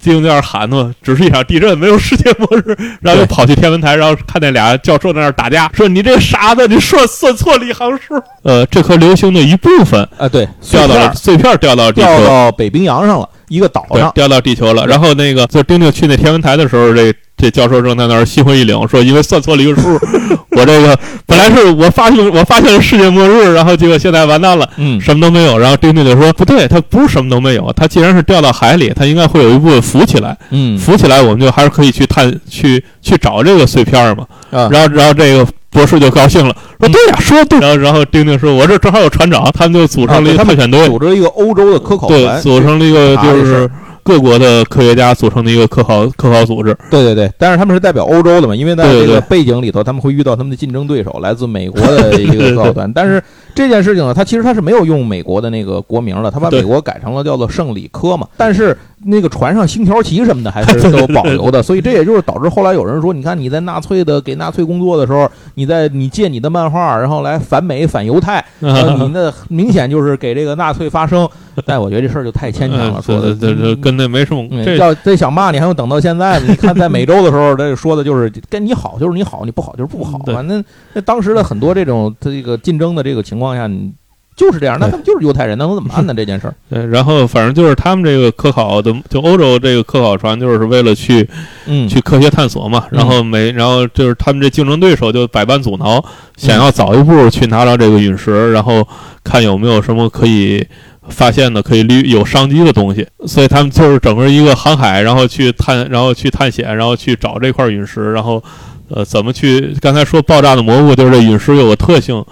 [0.00, 2.76] 丁丁在那儿喊呢，只是一场地震，没有世界末日。
[3.00, 8.14] 然后又跑去天文台，然后看见俩教授在那儿打架，说你这傻子，你算算错了一行数。
[8.42, 14.86] 呃，这颗流星的一部分啊对，掉到了碎片，掉到地掉球，到北冰洋上了，一个岛上，，对掉到地球了。
[14.86, 19.98] 然后那个，就丁丁去那天文台的时候，这这教授正在那儿心灰意冷，说因为算错了一个数，
[20.52, 24.68] 我这个本来是我发现我发现了世界末日，然后结果现在完蛋了。
[24.76, 25.00] 嗯。
[25.00, 30.76] 什么都没有，然后丁丁就说：“不对，它不是什么都没有，它既然是掉到海里，它应该会有一部分浮起来，嗯。
[30.78, 34.68] 浮起来我们就还是可以去探去去找这个碎片儿嘛。”啊。
[34.70, 35.46] 然后然后这个
[35.78, 43.70] 博士就高兴了，说：“嗯对呀，说得对。”然后然后丁丁说：“我这正好有船长，他们就组成了一个探险队，组织了一个欧洲的科考对，团，组成了一个就是
[44.08, 46.74] 各国的科学家组成的一个科考科考组织。
[46.90, 52.90] 对对对，但是他们是代表欧洲的嘛，因为在这个背景里头，他们会遇到他们的竞争对手，来自美国的一个科考团。
[52.94, 53.22] 但是
[53.54, 58.26] 这件事情呢，他其实他是没有用美国的那个国名的，他把美国改成了叫做圣理科嘛。
[58.38, 71.28] 但是那个船上星条旗什么的还是 都有保留的，所以这也就是导致后来有人说，你看你在纳粹的给纳粹工作的时候，你在你借你的漫画，然后来反美反犹太，呃你那明显就是给这个纳粹发声。
[71.66, 76.46] 但我觉得这事儿就太牵强了， 嗯说的对对对，跟那没什么嗯，这要这想骂你，还用等到现在呢？
[76.48, 80.20] 你看，在美洲的时候，这说的就是跟你好就是你好，你不好就是不好。
[80.26, 80.62] 对反正
[80.94, 83.92] 那当时的很多这种这个竞争的这个情况下，你
[84.36, 84.76] 就是这样。
[84.78, 86.14] 那他们就是犹太人，那能怎么办呢？
[86.14, 91.28] 这件事儿，对，然后反正就是他们这个科考的，就欧洲这个科考船，就是为了去
[91.66, 92.84] 嗯，去科学探索嘛。
[92.90, 96.04] 然后每然后就是他们这竞争对手就百般阻挠，
[96.36, 98.86] 想要早一步去拿到这个陨石，然后
[99.24, 100.64] 看有没有什么可以
[101.08, 103.06] 发现的、可以利有商机的东西。
[103.26, 108.42] 所以他们就是整个一个航海，然后去探，然后去探险，然后去找这块陨石，然后
[108.88, 109.74] 呃怎么去？
[109.80, 112.24] 刚才说爆炸的蘑菇，就是这陨石有个特性，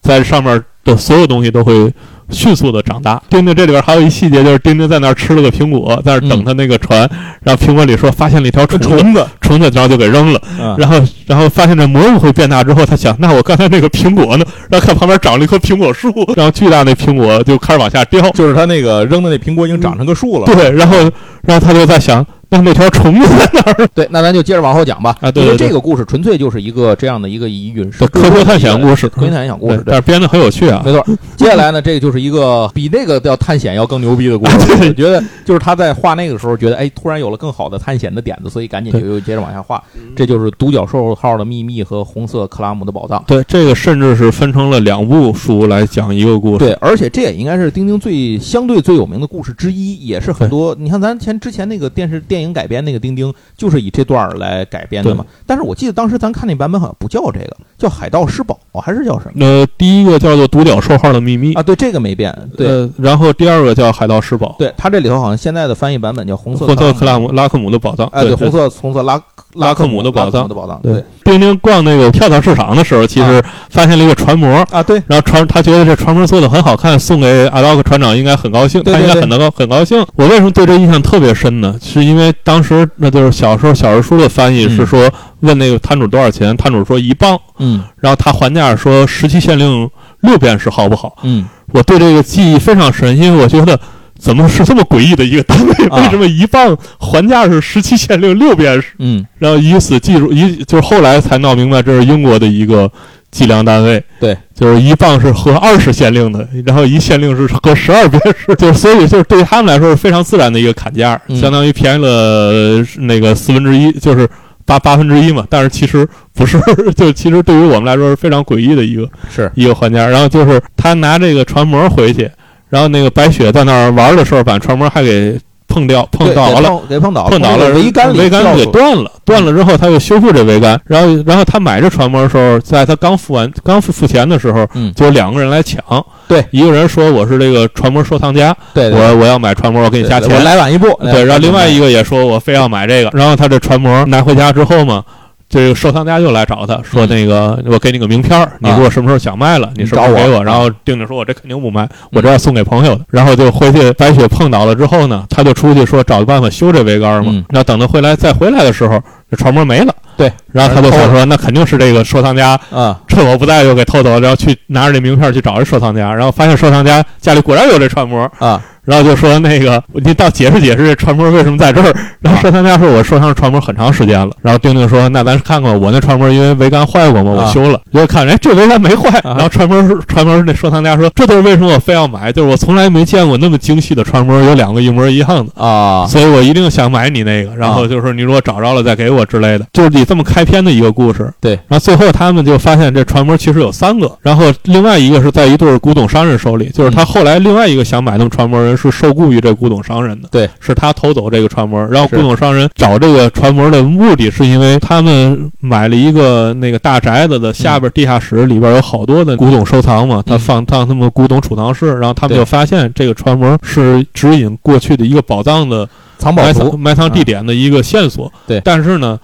[0.00, 1.92] 在上面的所有东西都会。
[2.30, 3.22] 迅速的长大。
[3.28, 7.08] 丁丁这里边还有一细节，就是丁丁在那儿吃了个苹果，在那儿等他那个船，
[7.42, 10.38] 然后苹果里说发现了一条虫子，虫子，然后就给扔了。
[10.60, 14.44] 啊然后，然后发现这蘑菇会变大之后，他想，那我刚才那个苹果呢？
[14.70, 18.30] 然后看旁边长了一棵苹果树， 然后巨大那苹果就开始往下掉。
[18.30, 20.46] 就是他那个扔的那苹果已经长成个树了。
[20.46, 20.96] 对，然后，
[21.42, 23.88] 然后他就在想，那那条虫子在哪儿？
[23.94, 25.16] 对，那咱就接着往后讲吧。
[25.22, 29.84] 啊对对对因为这个故事纯粹就是一个这样的一个以陨石科学探险故事，科学探险故事对。
[29.86, 30.82] 但是编的很有趣啊。
[30.84, 31.02] 没错，
[31.36, 34.56] 接下来呢，这个就是一个比那个要探险要更牛逼的故事。
[34.86, 39.82] 我觉得就是他在画那个时候，觉得哎，突然有了更好的探险的点子，所以赶紧就又接着往下画。
[40.14, 43.24] 这就是独角兽号的秘密和红色克拉姆的宝藏。
[43.26, 46.58] 对，这个甚至是分成了两部书来讲一个故事。
[46.58, 50.76] 对，而且这也应该是丁丁最相对最有名的故事之一，也是很多。
[50.78, 55.24] 你看咱前之前那个电视电影改编那个丁丁就是以这段儿来改编的嘛。
[55.46, 59.44] 但是我记得当时咱看那版本好像不叫这个，叫《海盗施堡》还是叫什么？
[59.44, 62.36] 呃，第一个叫做《独角兽号的秘密》啊，对，这个没变。
[62.56, 64.48] 对，呃，然后第二个叫《海盗施堡》。
[64.58, 68.06] 对，它这里头好像现在的翻译版本叫《红色红色克拉姆拉克姆的宝藏》。
[68.10, 69.20] 哎，对，红色红色拉
[69.54, 70.80] 拉克姆的宝藏的宝藏。
[70.82, 80.04] 对，丁丁逛那个跳蚤市场的时候，其实发现了一个船模啊，对，然后船他觉得这船模做的很好看，送给阿道克船长应该很高兴，他应该很能很高兴。
[80.16, 81.76] 我为什么对这印象特别深呢？
[81.82, 85.10] 是因为当时那就是小时候小人书的翻译是说
[85.40, 89.88] 问那个摊主多少钱，摊主说一磅，嗯，然后他还价说十七县令
[90.20, 91.16] 六便士好不好？
[91.22, 93.78] 嗯，我对这个记忆非常深，因为我觉得。
[94.22, 95.74] 怎么是这么诡异的一个单位？
[95.88, 98.90] 为什么一磅还价是十七县令六便士？
[99.00, 102.88] 嗯，然后以此记住，一就是后来才闹明白这是英国的一个
[103.32, 104.00] 计量单位。
[104.20, 108.54] 对，就是一磅是合二十县令的，然后一县令是合十二便士。
[108.54, 114.28] 就所以就是对他们来说是非常自然的一个砍价，相当于便宜了那个四分之一，就是
[114.64, 115.44] 八八分之一嘛。
[115.50, 116.60] 但是其实不是，
[116.94, 120.06] 就其实对于我们来说是非常诡异的一个是一个还价。
[120.06, 122.30] 然后就是他拿这个船模回去。
[122.72, 130.80] 然后那个白雪在那儿玩的时候，把船模还给碰掉、碰倒了，给碰倒碰倒了，桅杆桅杆给断了，断了之后他又修复这桅杆。
[130.86, 135.82] 然后，然后他买这船模的时候，在他刚付完、刚付付钱的时候，嗯，就两个人来抢。
[136.26, 140.88] 对，一个人说我是这个船模收藏家，对，我我要买船模，我给你加钱，我来晚一步。
[141.02, 143.10] 对，然后另外一个也说我非要买这个。
[143.12, 145.04] 然后他这船模拿回家之后嘛。
[145.52, 157.32] 这个收藏家又来找他说：“那个，我给你个名片你如果什么时候想卖了，你是不是给我？”然后定定说：“我这肯定不卖，我这要送给朋友的。”然后就回去，白雪碰倒了之后呢，他就出去说找个办法修这桅杆嘛。
[157.50, 158.98] 然后等他回来再回来的时候，
[159.30, 159.94] 这船模没了。
[160.16, 171.94] 对，然后他就想说：“那肯定是这个收藏家啊，趁我不在又给偷走，然后去拿着这名片去找这收藏家，然后发现收藏家家里果然有这船模啊。”然后就说那个，你倒解释解释这船模为什么在这儿。
[172.20, 174.30] 然后收藏家说，我收藏船模很长时间了。
[174.42, 177.80] 然后丁丁说，那咱看看我那船模，因为桅杆坏过嘛，我修了。
[177.92, 179.20] 就看，哎，这桅杆没坏。
[179.22, 187.54] 然后船模船模那收藏家说，这就是为什么我非要买，就是我从来没见过那么精细的船模，有两个一模一样的啊，所以我一定想买你那个。
[187.54, 191.32] 然后就是你如果找着了再给我之类的，就是你这么开篇的一个故事。
[191.40, 191.52] 对。
[191.68, 199.52] 然后最后他们就发现这船模其实有三个，然后另外一个是在一对古董商人手里，就是他后来另外一个想买那船模人是受雇于这。
[199.52, 215.86] 古董商人的对，是他偷走这个船模，然后古董商人找这个船模的目的是因为他们买了一个那个大宅子的下边地下室里边有好多的古董收藏嘛，他放放他们古董储藏室，然后他们就发现这个船模是指引过去的一个宝藏的
[216.18, 218.32] 藏宝藏埋藏地点的一个线索。
[218.46, 219.20] 对，但是呢。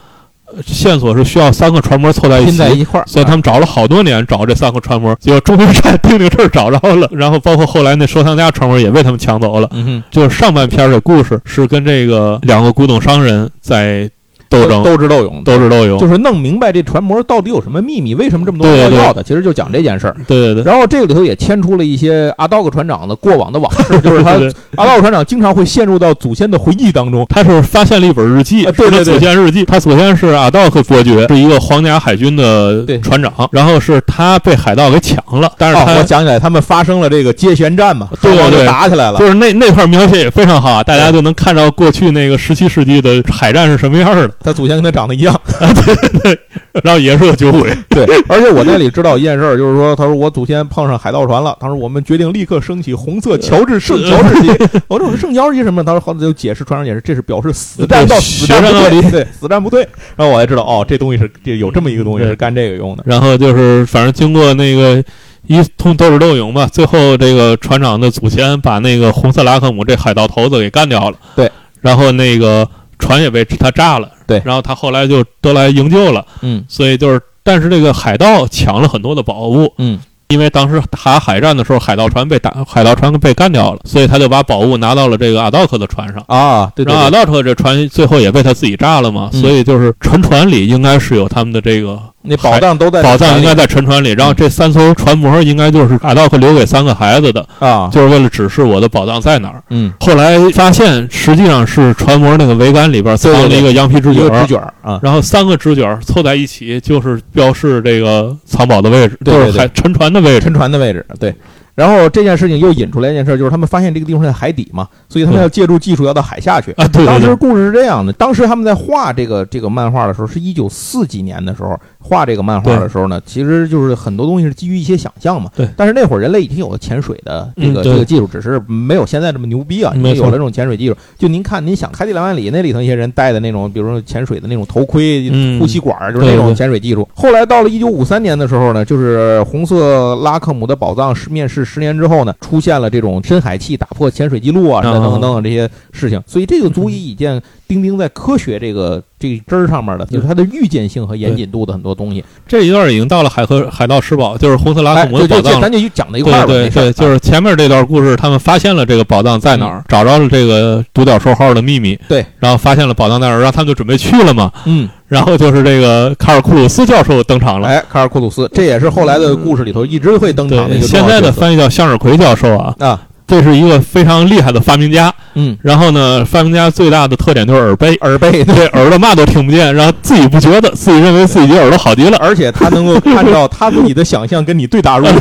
[0.67, 7.09] 线索是需要三个船模凑在一起，在一块儿，所以他们找了好多年，找这三个船模，结果终于在丁丁这儿找着了。
[7.13, 9.69] 然后包括后来那收藏家船模也被他们抢走了。
[9.73, 14.11] 嗯哼，就是上半篇的故事是跟这个两个古董商人在。
[14.49, 20.17] 斗争斗智斗勇，斗智斗勇，就是弄明白这船模到底有什么秘密，为什么这么多人要的，其实就讲这件事儿。
[20.27, 20.65] 对对对。
[20.65, 24.33] 然后这个里头也牵出了一些阿道克船长的过往的往事， 就是他
[24.77, 27.27] 阿道克船长经常会陷入到祖先的回忆当中。
[27.29, 29.65] 他是发现了一本日记，对对对，祖先日记。
[29.65, 33.33] 他祖先是阿道克伯爵，是一个皇家海军的船长。
[33.53, 39.19] 然后是他被海盗给抢了，但是我想起来，他们发生了这个接舷战嘛，对对对，打起来了。
[39.19, 44.31] 就是那那块描写也非常好，大家就能看到过去那个十七世纪的海战是什么样的。
[44.41, 45.19] 他祖先跟他长得。
[45.19, 45.35] 一样，
[46.23, 46.39] 对，
[46.85, 54.81] 然后也是个酒鬼，对，而且我那里知道一件事儿，就是说，他说我祖先碰上海盗船了，他说我们决定立刻升起红色乔治圣乔治旗。
[54.87, 55.83] 我说圣乔治旗什么？
[55.83, 59.81] 他说好，就解释船上解释，这是表示死战到死战到底，对，死战不退。
[60.15, 63.03] 然后我才知道，哦，这东西是这有这么一个东西是干这个用的。
[63.05, 65.03] 然后就是反正经过那个
[65.49, 71.17] 一通斗智斗勇吧，最后这个船长的祖先把那个红色拉克姆这海盗头子给干掉了。
[71.35, 72.69] 对，然后那个
[72.99, 74.11] 船也被他炸了。
[74.27, 91.99] 对，然后他后来就都来营救了，嗯，所以就是，但是这个海盗抢了很多的宝物，嗯，因为当时打海战的时候，海盗船被打，海盗船被干掉了，所以他就把宝物拿到了这个阿道克的船上啊，对，然后阿道克这船最后也被他自己炸了嘛，所以就是沉船里应该是有他们的这个。
[92.29, 99.63] 那宝藏都在宝藏应该在沉船里，然后这三艘船模应该就是阿道克留给三个孩子的啊，就是为了指示我的宝藏在哪儿。
[99.71, 111.35] 嗯，后来发现实际上是船模那个桅杆里边藏了一个羊皮纸卷，纸卷啊，然后三个纸卷凑在一起就是标示这个藏宝的位置，就是海沉船的位置，沉船的位置，对。
[111.75, 116.73] 然后这件事情又引出来一件事，就是他们发现这个地方在海底嘛，所以他们要借助技术要到海下去。
[116.73, 117.07] 啊，对。
[117.07, 121.79] 当时故事是这样的，当时他们在画这个这个漫画的时候，是一九四几年的时候。
[122.09, 125.51] 画这个漫画的时候呢，其实就是很多东西是基于一些想象嘛。
[125.55, 125.69] 对。
[125.77, 130.97] 但是那会儿人类已经有了潜水的这个、嗯这个技术，只是没有现在这么牛逼啊，已没有了这种潜水技术。
[131.19, 135.61] 就您看，您想《海底两万里》那里头一些人戴的那种，比如说潜水的那种头盔、嗯。
[135.61, 137.07] 呼吸管儿，就是那种潜水技术。
[137.15, 144.93] 后来到了一九五三年的时候呢，就是红色拉克姆的宝藏是面世十年之后呢，出现了这种深海器打破潜水记录啊，啊。
[144.93, 152.25] 等等等等这些事情，所以这个足以以见丁丁在科学这个这个根儿上面的，就是它的预见性和严谨度的很多东西。
[152.47, 155.61] 这一段已经到了海河海盗失宝，就是红色拉姆的宝藏了。
[155.61, 156.47] 咱就讲到一块儿吧。
[156.47, 164.51] 对对就是前面这段故事，他们发现了这个宝藏在哪儿，找着了这个独角兽号的秘密，对，然后发现了宝藏在哪儿，然后他们就准备去了嘛。
[164.65, 167.69] 嗯，然后就是这个卡尔库鲁斯教授登场了。
[167.69, 175.15] 哎，卡尔库鲁斯，这也是后来的故事里头一直会登场的一，个重现在的翻译叫向日葵教授啊，啊，这是一个非常厉害的发明家。
[175.35, 182.17] 嗯，然后呢，发明家最大的特点就是耳背，耳背， 对耳朵嘛都听不见，然后自己不觉得，自己认为自己耳朵好极了。
[182.21, 185.15] 而且他能够看到他自己的想象跟你 对答如流。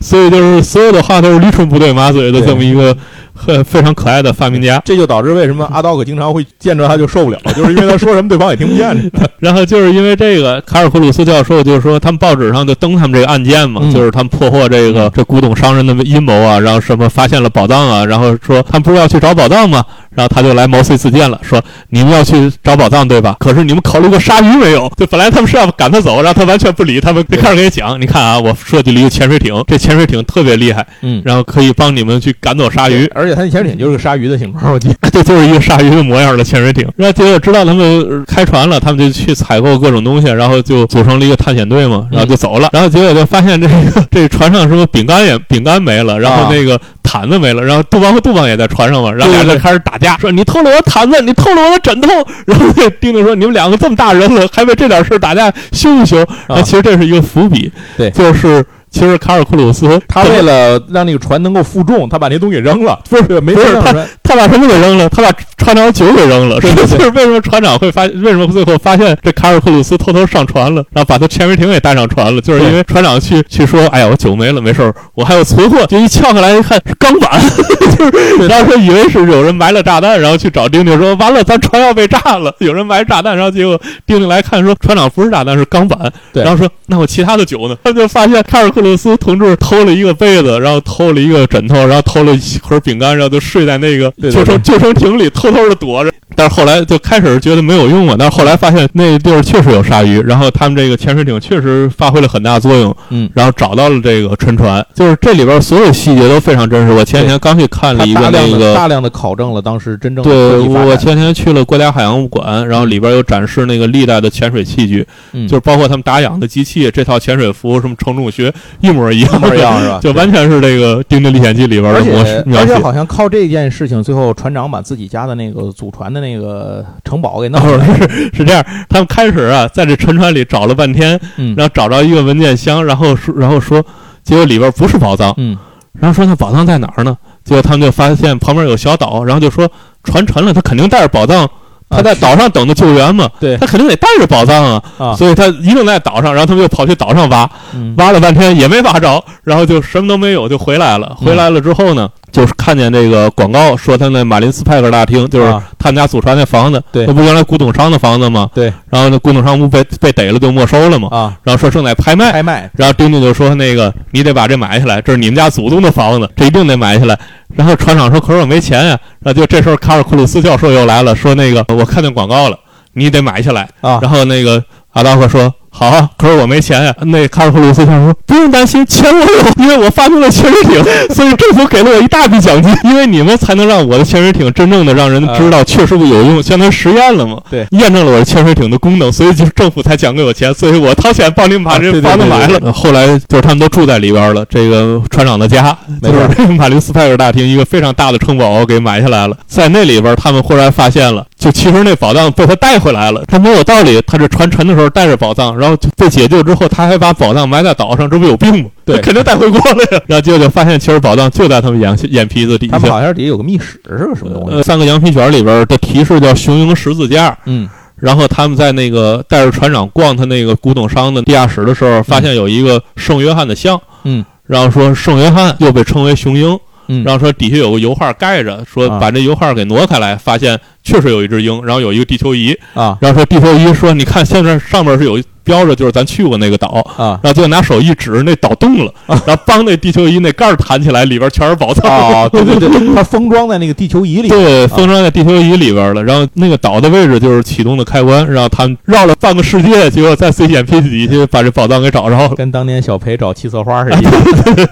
[0.00, 2.96] 所以就是所有的话都是驴唇不对马嘴的这么一个
[3.36, 4.82] 很非常可爱的发明家。
[4.84, 9.10] 这就导致为什么阿道克经常会见着他就受不了，就是因为他说什么对方也听不见。
[9.38, 19.84] 然后就是因为这个，卡尔库鲁斯教授就是说，他们报纸上就登他们这个案件嘛，嗯就是他们破获这个这古董商人的阴谋啊，然后什么发现了宝藏啊，然后说他们不是要去找宝藏吗？
[20.16, 23.36] 然后他就来毛遂自荐了，说你们要去找宝藏对吧？
[23.38, 24.90] 可是你们考虑过鲨鱼没有？
[24.96, 33.06] 就本来他们是要赶他走，然后他完全不理他们，就开始给你讲，你看啊，我设计了一个潜水艇，这潜水艇特别厉害，嗯，然后可以帮你们去赶走鲨鱼。
[33.14, 34.94] 而且他那潜水艇就是个鲨鱼的形状，我记得。
[35.10, 36.86] 这就是一个鲨鱼的模样的潜水艇。
[36.96, 42.68] 然后结果知道他们开船了，他们就去采购各种东西，然后就组成了一个探险队嘛，然后就走了。
[42.72, 43.74] 然后结果就发现这个
[44.10, 52.08] 这船上什么饼干也饼干没了，然后那个毯子没了，然后杜邦和杜邦也在船上嘛，然后俩人就开始打架，说你偷了我毯子，你偷了我的枕头。
[52.44, 56.26] 然后那丁丁说你们两个这么大人了，还为这点事打架，羞不羞？
[56.48, 58.64] 那其实这是一个伏笔，对就是。
[58.96, 65.08] 其实卡尔库鲁斯他为了让那个船能够负重，他把那东西给扔了，不是没事让船他把什么给扔了？
[65.10, 66.58] 他把船长酒给扔了。
[66.60, 68.04] 对对对 就是为什么船长会发？
[68.04, 72.40] 为什么最后发现这卡尔库鲁斯偷偷上船了，然后把他潜水艇也带上船了？
[72.40, 77.40] 就是因为船长去去说：“哎呀，我酒没了，没事儿，我还有存货。”就一撬开来一看是钢板，
[77.98, 96.12] 就是然后说以为是有人埋了炸弹，然后去找丁丁说：“完了，咱船要被炸了，有人埋炸弹。”然后结果丁丁来看说：“船长不是炸弹，是钢板。”对然后说：“那我其他的酒呢？”他就发现卡尔库鲁斯同志偷了一个被子，然后偷了一个枕头，然后偷了一盒饼干，然后就睡在那个救生救生艇里，偷偷的躲着。
[96.34, 106.92] 但是后来就开始觉得没有用嘛，但是后来发现那地儿确实有鲨鱼，然后他们这个潜水艇确实发挥了很大作用，嗯，然后找到了这个沉船，就是这里边所有细节都非常真实。
[106.92, 122.44] 我前几天刚去看了一个大量的那个大量的考证了当时真正的我前天去了国家海洋物馆，然后里边有展示那个历代的潜水器具，嗯就是包括他们打氧的机器，这套潜水服什么承重学一模一样，一模一样是吧 就完全是这个《丁丁历险记》里边的模式。
[122.54, 127.86] 而且好像靠这件事情，最后船长把自己家的那个祖传的那个城堡给弄哦出来。
[127.96, 133.84] 是是这样，他们开始啊，在这沉船里找了半天，嗯然后找着一个文件箱，然后说，然后说，
[134.22, 135.56] 结果里边不是宝藏，嗯
[135.98, 137.16] 然后说那宝藏在哪儿呢？
[137.42, 139.66] 结果他们就发现旁边有小岛，然后就说
[140.04, 141.48] 船沉了，他肯定带着宝藏，
[141.88, 143.56] 他在岛上等着救援嘛，对。
[143.58, 147.94] 他肯定得带着宝藏啊，啊，所以他一定在岛上，然后他们就跑去岛上挖，嗯。
[147.96, 151.16] 挖了半天也没挖着，然后就什么都没有就回来了。
[151.20, 151.26] 嗯。
[151.26, 158.50] 回来了之后呢，就是看见这个广告说他那马林斯派克大厅，就是啊他们家祖传那房子，对那不原来古董商的房子吗？
[158.52, 161.08] 对然后那古董商不被被逮了就没收了吗？
[161.10, 167.18] 啊，然后说正在拍卖，拍卖然后丁丁就说：“那个，你得把这买下来，这是你们家祖宗的房子，这一定得买下来。”
[167.56, 172.58] 然后船长说：“可是我没钱呀。”然后就这时候卡尔库鲁斯教授又来了，说：“那个，我看见广告了，
[172.92, 180.82] 你得买下来。”啊，然后那个阿道克说：“好啊，可是我没钱呀。”那卡尔普鲁斯教授说：“不用担心，钱我有，因为我发明了潜水艇，
[181.14, 187.36] 所以政府给了我一大笔奖金，因为你们才能让我的潜水艇真正的让人知道确实有用，相当于实验了嘛。
[187.50, 192.72] 对验证了我的潜水艇的功能，所以就是政府才奖给我钱，所以我掏钱帮你们把这房子买了。
[192.72, 208.70] 后来就是他们都住在里边了，这个船长的家就是这个马林斯派尔大厅一个非常大的城堡给买下来了，在那里边他们忽然发现了，就其实那宝藏被他带回来了，他没有道理，他这船沉的时候带着宝藏，然后就被解救之后，他还把宝藏埋在岛上，这不有病吗？
[208.84, 210.02] 对肯定带回国了呀。
[210.06, 212.72] 然后结果就发现，其实宝藏就在他们眼眼皮子底下。
[212.72, 214.56] 他们好像底下有个密室是个什么东西？
[214.56, 226.58] 呃，三个羊皮卷里边的提示叫雄鹰十字架，嗯然后他们在那个带着船长逛他那个古董商的地下室的时候，发现有一个圣约翰的像，嗯然后说圣约翰又被称为雄鹰，
[226.88, 236.66] 嗯，然后说底下有个油画盖着，说啊把这油画给挪开来，发现确实有一只鹰，然后有一个地球仪，啊然后说地球仪说你看现在上面是有标着就是咱去过那个岛，
[236.98, 241.88] 啊然后就拿手一指，那岛动了，然后帮那地球仪那盖儿弹起来，里边全是宝藏。
[241.90, 244.28] 哦， 对对对，它封装在那个地球仪里。
[244.28, 246.02] 对，封装在地球仪里边了。
[246.02, 252.28] 然后那个岛的位置就是启动的开关，然后他们绕了半个世界，结果在 CGMP 底下把这宝藏给找着了。
[252.34, 254.12] 跟当年小裴找七色花是一样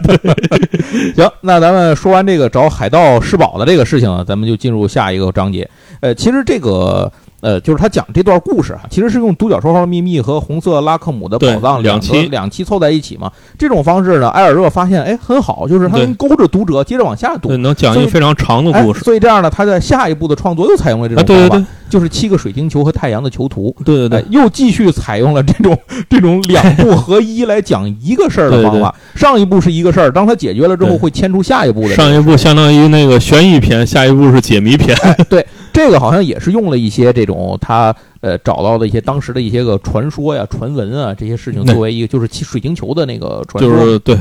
[0.02, 0.34] 的。
[1.14, 5.68] 行，那咱们说完这个找海盗试宝的这个事情啊，咱们就进入下一个章节。
[6.00, 7.10] 呃，其实这个
[7.44, 13.30] 呃，就是他讲这段故事啊，其实是用《独角兽号秘密》和《红色拉克姆的宝藏》两两期两期凑在一起嘛。
[13.58, 17.58] 这种方式呢，埃尔热发现哎很好，就是他对能勾着读者接着往下读对，。
[17.58, 19.04] 能讲一个非常长的哎故，事。
[19.04, 23.74] 所以这样呢，他在下一步的创作又采用了这啊，种方法，对对对就是七个水晶球和太阳的囚徒。
[23.84, 25.76] 对对对，，哎又继续采用了这种
[26.08, 28.94] 这种两步合一来讲一个事儿的方法。
[29.14, 31.94] 上一步是一个事儿，当它解决了之后，会牵出下一步的。
[31.94, 34.96] 上一部相当于那个悬疑片，下一步是解谜片。
[35.28, 35.44] 对。
[35.72, 43.68] 这个好像也是用了一些这种他呃找到的一些当时的一些个传说呀、传闻啊这些事情作为一个就是七水晶球的那个传就。
[43.76, 44.16] 是对，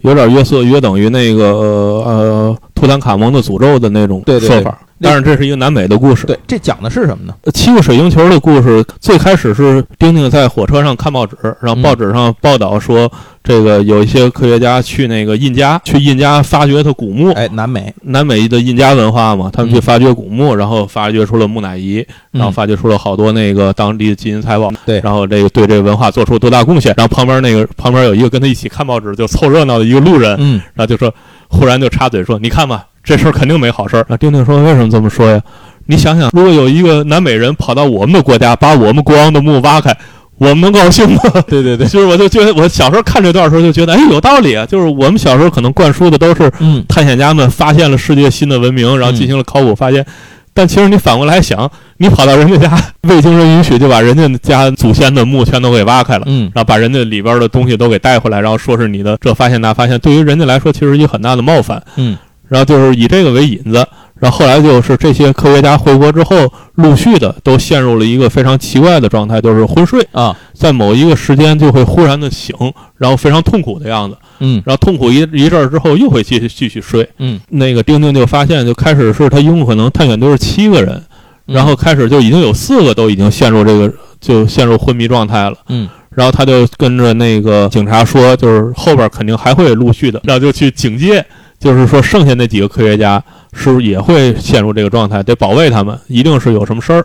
[0.00, 4.78] 有点约瑟约等于那个呃呃图坦卡蒙的诅咒的那种说法。
[5.00, 6.24] 但是这是一个南美的故事。
[6.24, 7.34] 对，这讲的是什么呢？
[7.42, 13.10] 呃七个水晶球的故事最开始是丁丁在火车上看报纸，然后嗯报纸上报道说，
[13.42, 17.32] 这个有一些科学家去那个印加，去印加发掘它古墓。
[17.32, 21.96] 哎，南美，南美的印加文化嘛，他们去嗯发掘古墓，然后发掘出了木乃伊，
[22.30, 26.94] 然后嗯发掘出了好多那个当地的金银财宝，对然后这个对这个文化做出多大贡献。
[26.96, 31.12] 然后旁边那个旁边有一个跟他一起看报纸就凑热闹的一个路人，嗯然后就说，
[31.54, 35.40] 忽然就插嘴说：“你看吧，这事儿肯定没好事儿。”啊，丁丁说：“为什么这么说呀？
[35.86, 39.96] 你想想，如果有一个南美人跑到我们的国家，把我们国王的墓挖开，
[40.38, 44.66] 我们能高兴吗？”对对对，就是我就觉得，我小时候看这段的时候就觉得，哎，有道理啊。
[44.66, 50.04] 就是我们小时候可能灌输的都是嗯探险家们发现了世界新的文明，然后进行了考古发现。
[50.52, 56.50] 但其实你反过来想，你跑到人家家，未经人允许就把人家家祖先的墓全都给挖开了，嗯。
[56.54, 61.82] 然后把人家里边的东西都给带回来，然后说是你的这发现那发现，对于人家来说其实是一个很大的冒犯。
[61.96, 62.16] 嗯。
[62.46, 63.84] 然后就是以这个为引子，
[64.20, 70.36] 然后后来就是这些科学家回国之后，陆续的都陷入了一个非常奇怪的状态，就是昏睡，啊。
[70.52, 72.54] 在某一个时间就会忽然的醒，
[72.98, 74.62] 然后非常痛苦的样子，嗯。
[74.66, 77.08] 然后痛苦一一阵儿之后又会继续继续睡。
[77.18, 81.02] 嗯，那个丁丁就发现，就开始是他一共可能探险队是七个人，嗯
[81.46, 85.56] 然后开始就已经有四个都已经陷入这个就陷入昏迷状态了。
[85.68, 91.26] 嗯然后他就跟着那个警察说，就是后边肯定还会陆续的，然后就去警戒，
[91.58, 93.20] 就是说剩下那几个科学家
[93.52, 97.04] 是不是也会陷入这个状态，得保卫他们，一定是有什么事儿。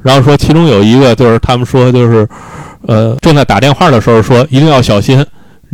[0.00, 2.26] 然后说其中有一个就是他们说就是，
[2.86, 5.22] 呃，正在打电话的时候说一定要小心，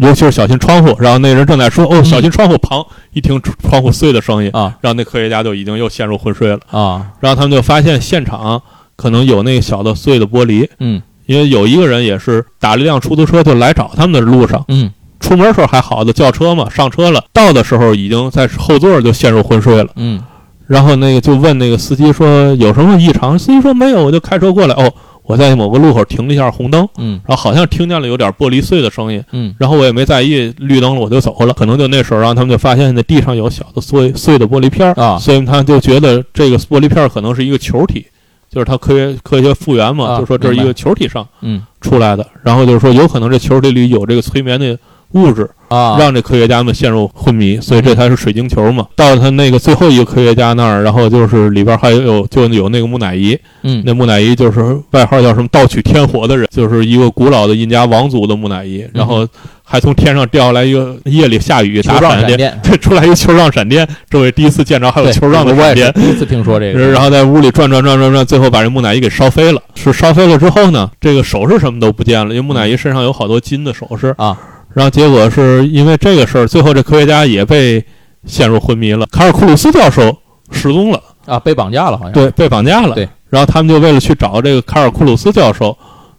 [0.03, 0.95] 尤其是小心窗户。
[0.99, 6.59] 然后那人正在说哦小心窗户，砰一听窗户碎的声音，啊然后那科学家就已经又陷入昏睡了。
[6.71, 8.61] 啊然后他们就发现现场
[8.97, 14.91] 可能有那个小的碎的玻璃，嗯因为有一个人也是打了一辆出租车就来找他们的路上，嗯
[15.21, 19.89] 出门时候还好的叫车嘛，上车了，到的时候已经在后座就陷入昏睡了。
[19.97, 20.21] 嗯
[20.67, 24.75] 然后那个就问那个司机说有什么异常，司机说没有，我就开车过来。
[24.75, 24.93] 哦，
[25.25, 27.21] 我在某个路口停了一下红灯，嗯。
[27.27, 29.55] 然后好像听见了有点玻璃碎的声音，嗯。
[29.59, 31.53] 然后我也没在意，绿灯了我就走了。
[31.53, 38.07] 可能就那时候，然后他们就发现那地上有小的碎碎的玻璃片所以他们就觉得这个玻璃片儿可能是一个球体，
[38.51, 41.63] 就是它科学科学复原嘛，啊就说这是一个球体上嗯。
[41.81, 44.79] 出来的，然后就是说有可能这球体里有这个催眠的
[45.13, 48.87] 物质，啊，让这科学家们陷入昏迷，所以这才是水晶球嘛。
[48.95, 53.83] 到了他那个最后一个科学家那儿，然后就是里边还有就有那个木乃伊，嗯。
[53.87, 55.49] 那木乃伊就是外号叫什么？
[55.51, 59.27] 盗取天火的人，就是一个古老的印加王族的木乃伊，然后
[59.65, 65.93] 还从天上掉下来一个夜里下雨打闪电， 对，出来一个球状闪电，这我第一次见着还有球状的闪电。
[65.93, 69.61] 第一次听说这个，然后在屋里转转转转转，最后把这木乃伊给烧飞了。
[69.75, 74.15] 是烧飞了之后呢，这个首饰什么都不见了，因为木乃伊身上有好多金的首饰。
[74.19, 74.37] 啊。
[74.75, 77.85] 然后结果是因为这个事儿，最后这科学家也被
[78.25, 79.07] 陷入昏迷了。
[79.07, 80.17] 卡尔库鲁斯教授
[80.51, 82.95] 失踪了，啊被绑架了好像，对，被绑架了。
[82.95, 85.77] 对，然后他们就为了去找这个卡尔库鲁斯教授，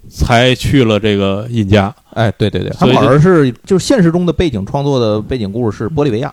[0.10, 1.94] 才去了这个印加。
[2.14, 6.32] 哎对对对，他好像是就是现实中的背景创作的背景故事是玻利维亚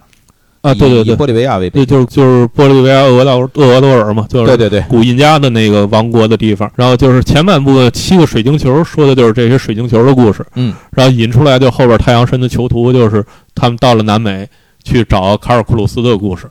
[0.60, 0.74] 啊。
[0.74, 6.70] 对对对，以玻利维亚为背对，就是就是玻利维亚厄瓜多厄瓜多尔嘛，就是对对对，古印加的那个王国的地方。
[6.74, 10.44] 然后就是前半部分七个水晶球，说的就是这些水晶球的故事。
[10.54, 14.48] 嗯，然后引出来就后边太阳神的囚徒，就是他们到了南美
[14.84, 16.48] 去找卡尔库鲁斯的故事。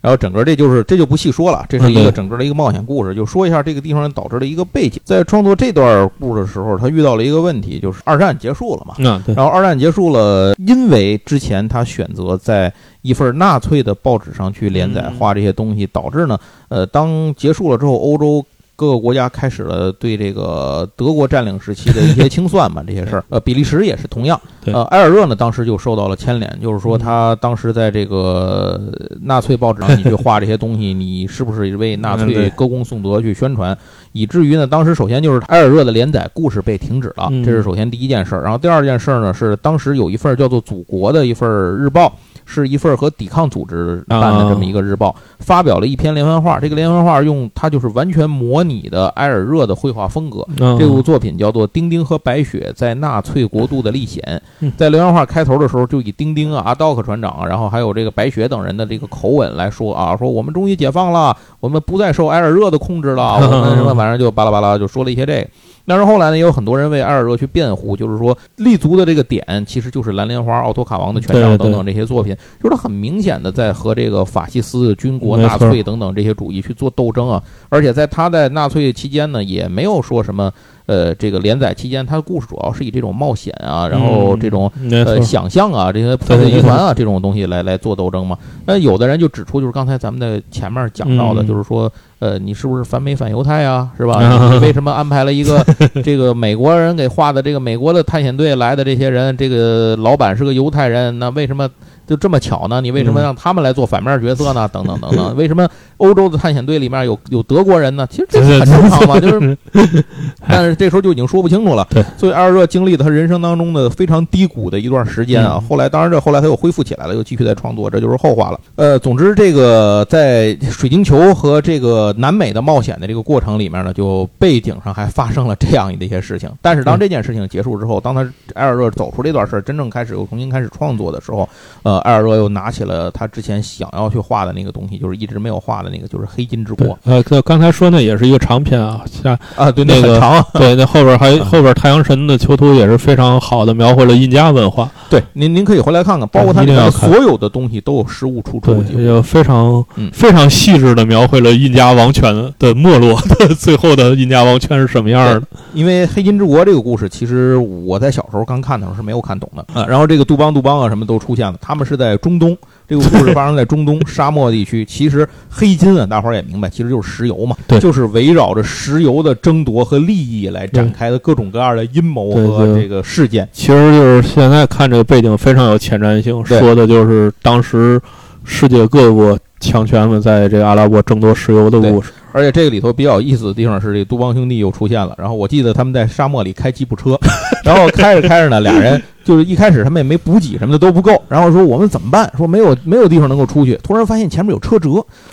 [0.00, 5.00] 然后整个这就是这就不细说了，这是一个整个的一个冒险故事，就说一下这个地方导致的一个背景。
[5.04, 8.94] 在创作这段故事的时候，他遇到了一个问题，就是二战结束了嘛。
[8.98, 12.72] 嗯，对，然后二战结束了，因为之前他选择在
[13.02, 16.38] 一份纳粹的报纸上去连载嗯画这些东西，导致呢，
[16.68, 18.44] 呃，当结束了之后，欧洲
[18.76, 23.24] 各个国家开始了对这个德国占领时期的一些清算嘛， 这些事儿。
[23.30, 24.38] 呃，比利时也是同样。
[24.66, 28.80] 呃，埃尔热呢，当时就受到了牵连，就是说他当时在这个
[29.22, 33.76] 纳粹报纸上 你去画这些东西，你是不是为纳粹歌功颂德去宣传？
[34.12, 38.42] 以至于呢，当时首先就是埃尔热的连载故事被停止了，嗯这是首先第一件事儿。
[38.42, 41.48] 然后第二件事儿呢，是当时有一份叫做《祖国》的一份
[41.78, 42.12] 日报。
[42.46, 46.58] 是一份和抵抗组织办的这么一个日报，发表了一篇连环画。
[46.58, 50.46] 这个连环画用它就是完全模拟的埃尔热的绘画风格。
[50.58, 54.70] 嗯这部作品叫做《丁丁和白雪在纳粹国度的历险嗯》。
[54.76, 65.48] 在连环画开头的时候，就以丁丁啊、阿道克船长啊，然后还有这个白雪等人的这个口吻来说啊，说我们终于解放了，我们不再受埃尔热的控制了， 我们什么反正就巴拉巴拉就说了一些这个。
[65.86, 77.42] 但是后来呢，也有很多人为埃尔热去辩护，就是说立足的这个点其实就是蓝莲花、奥托卡王的权杖等等这些作品，就是他很明显的在和这个法西斯军国、纳粹等等这些主义去做斗争啊。
[77.68, 80.52] 而且在他在纳粹期间呢，也没有说什么
[80.86, 88.36] 呃这个连载期间，他的故事主要是以这种冒险啊，然后这种嗯呃想象啊，这些破碎集团啊这种东西来来做斗争嘛。
[88.64, 93.90] 那有的人就指出，就是刚才咱们在前面讲到的，嗯就是说，呃，你是不是反美反犹太啊？
[93.96, 94.14] 是吧？
[94.22, 95.64] 啊你为什么安排了一个
[96.04, 101.68] 这个美国人给画的这个美国的探险队来的这些人，这个老板是个犹太人，那为什么？
[102.06, 102.80] 就这么巧呢？
[102.80, 104.68] 你为什么嗯让他们来做反面角色呢？
[104.72, 108.06] 等等等等， 为什么欧洲的探险队里面有有德国人呢？
[108.10, 109.58] 其实这很正常嘛， 就是，
[110.48, 111.86] 但是这时候就已经说不清楚了。
[111.90, 115.58] 对，所以埃尔热经历了他人生当中的非常低谷的一段时间啊。
[115.60, 118.60] 嗯后来，当然这后来他又恢复起来了，又继续在创作，这就是后话了。
[118.76, 126.48] 呃，总之这个在水晶球和这个南美的冒险的这个过程里面呢，就背景上还发生了这样的一些事情。
[126.62, 128.20] 但是当嗯这件事情结束之后，当他
[128.54, 131.48] 埃尔热走出这段事儿，真正开始又重新开始创作的时候，
[131.82, 140.46] 呃，埃尔热又拿起了他之前想要去画的那个东西，就是一直没有画的那个，就是黑金之国，呃，刚刚才说那也是一个长篇啊，像啊，对，那个很长啊。
[140.54, 155.42] 对，那后边还后边太阳神的囚徒也是非常好的描绘了印加文化，对，您您可以回来看看，包括他里面的一定要看所有的东西都有实物出处，就非常嗯非常细致的描绘了印加王权的没落的最后的印加王权是什么样的。
[155.74, 159.86] 因为《黑金之国》这个故事，其实我在小时候刚看的时候是没有看懂的啊。
[159.86, 162.54] 然后这个杜邦、杜邦啊什么都出现了，他们是在中东，
[162.88, 164.84] 这个故事发生在中东 沙漠地区。
[164.84, 173.48] 其实黑金啊，大伙儿也明白，其实就是石油嘛，对就是围绕着石油的争夺和利益来展开的各种各样的阴谋和这个事件。
[173.52, 178.00] 其实就是现在看这个背景非常有前瞻性，说的就是当时
[178.44, 182.10] 世界各国强权们在这个阿拉伯争夺石油的故事。
[182.32, 185.14] 而且这个里头比较有意思的地方是，这杜邦兄弟又出现了。
[185.16, 187.18] 然后我记得他们在沙漠里开吉普车，
[187.64, 192.30] 然后开着开着呢，俩人就是一开始他们也没补给什么的都不够，然后说我们怎么办？
[192.38, 193.76] 说没有没有地方能够出去。
[193.82, 194.90] 突然发现前面有车辙，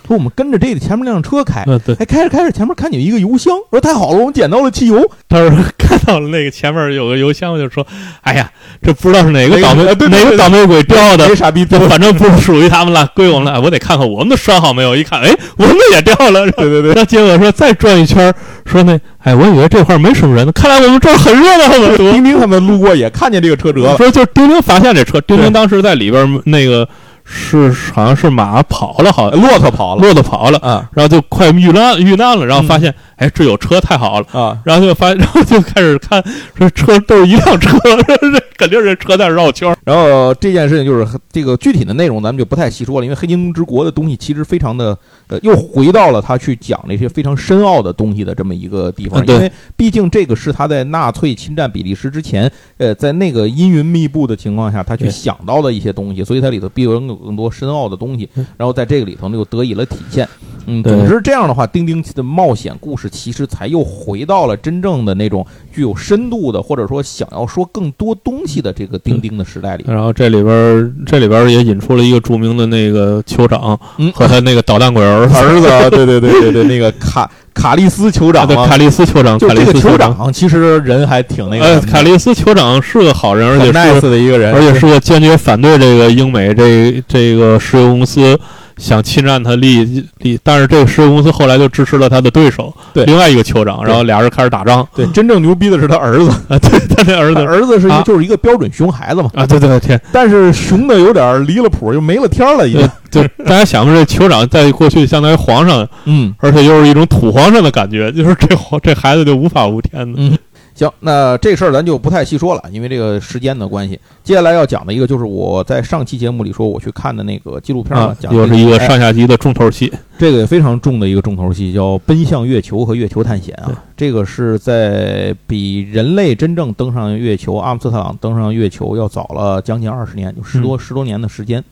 [0.07, 1.63] 说我们跟着这个前面那辆车开。
[1.67, 5.07] 嗯，对，哎，开着开着，前面看见一个油箱，说太好了，我们捡到了汽油。
[5.29, 7.85] 他说看到了那个前面有个油箱，就说
[8.21, 8.49] ：“哎呀，
[8.81, 13.61] 这不知道是哪个倒霉哪个倒霉鬼掉的，傻逼这反正不属于他们了，归我们了。
[13.61, 14.95] 我得看看我们的拴好没有。
[14.95, 16.49] 一看，哎，我们的也掉了。
[16.51, 16.93] 对对对。
[16.95, 18.33] 那结果说再转一圈，
[18.65, 21.97] 说那，哎，我以为这块没什么人呢，看来我们这儿很热闹了。
[22.13, 23.97] 丁丁他们路过也看见这个车辙了。
[23.97, 26.87] 说就是丁丁发现这车，丁丁当时在里边那个
[27.23, 30.01] 是好像是马跑了，好像骆驼跑了。
[30.01, 32.81] 骆驼跑了，啊然后就快遇难遇难了，然后发嗯。
[32.81, 34.27] 现哎这有车太好了。
[34.33, 34.59] 啊！
[34.65, 36.23] 然后就发，然后就开始看，
[36.55, 39.75] 说车都是一辆车， 这肯定是车在绕圈。
[39.83, 44.97] 然后这件事情就是这个具体的内容，咱们就不太细说了，因为《黑金之国》的东西其实非常的，
[45.27, 60.27] 呃，又回到了他去讲那些非常深奥的东西的这么一个地方，因为毕竟这个是他在纳粹侵占比利时之前，呃，在那个阴云密布的情况下，他去想到的一些东西，所以它里头必有更多深奥的东西嗯，然后在这个里头呢又得以了体现。
[60.65, 69.85] 嗯，总之这样的话，丁丁的冒险故事其实才又回到了真正的那种具有深度的，或者说想要说更多东西的这个钉钉的时代里。
[69.87, 75.27] 然后这里边这里边也引出了一个著名的那个酋长嗯和他那个捣蛋鬼儿。
[75.27, 79.97] 子，儿子， 对对对对对，那个卡卡利斯酋长嘛，对卡利斯酋长，卡就这个酋利斯酋。
[79.97, 88.39] 长，其实人还挺那个卡利斯酋长是个好人，而且很 nice 的一个人，而且是个坚决反对这个英美这这个石油公司
[88.77, 94.87] 想侵占他利益利，但是这个石油公司后来就支持了他的对手，对另外一个酋长，然后俩人开始打仗。
[94.95, 106.33] 对真正牛逼的是他儿子，啊，对他那儿子儿子是一啊就是一个标准熊孩子嘛，啊，对对对，天，但是熊的有点离了谱，又没了天了，已经呃，就 大家想吧，这酋长在过去相当于皇上，嗯。
[106.39, 108.47] 而且又是一种土皇上的感觉，就是这
[108.81, 110.19] 这孩子就无法无天的。
[110.19, 110.37] 嗯
[110.83, 113.99] 行，那这事儿咱就不太细说了，因为这个时间的关系。
[114.23, 119.91] 接下来要讲的一个就是我在上期节目里说我去看的那个纪录片讲又是一个哎上下集的重头戏。
[120.17, 123.83] 这个也非常重的一个重头戏，叫《奔向月球和月球探险》啊。
[123.97, 131.63] 这个是在比人类真正登上月球，阿姆斯特朗登上月球要早了将近二十年，就十多、十多年的时间。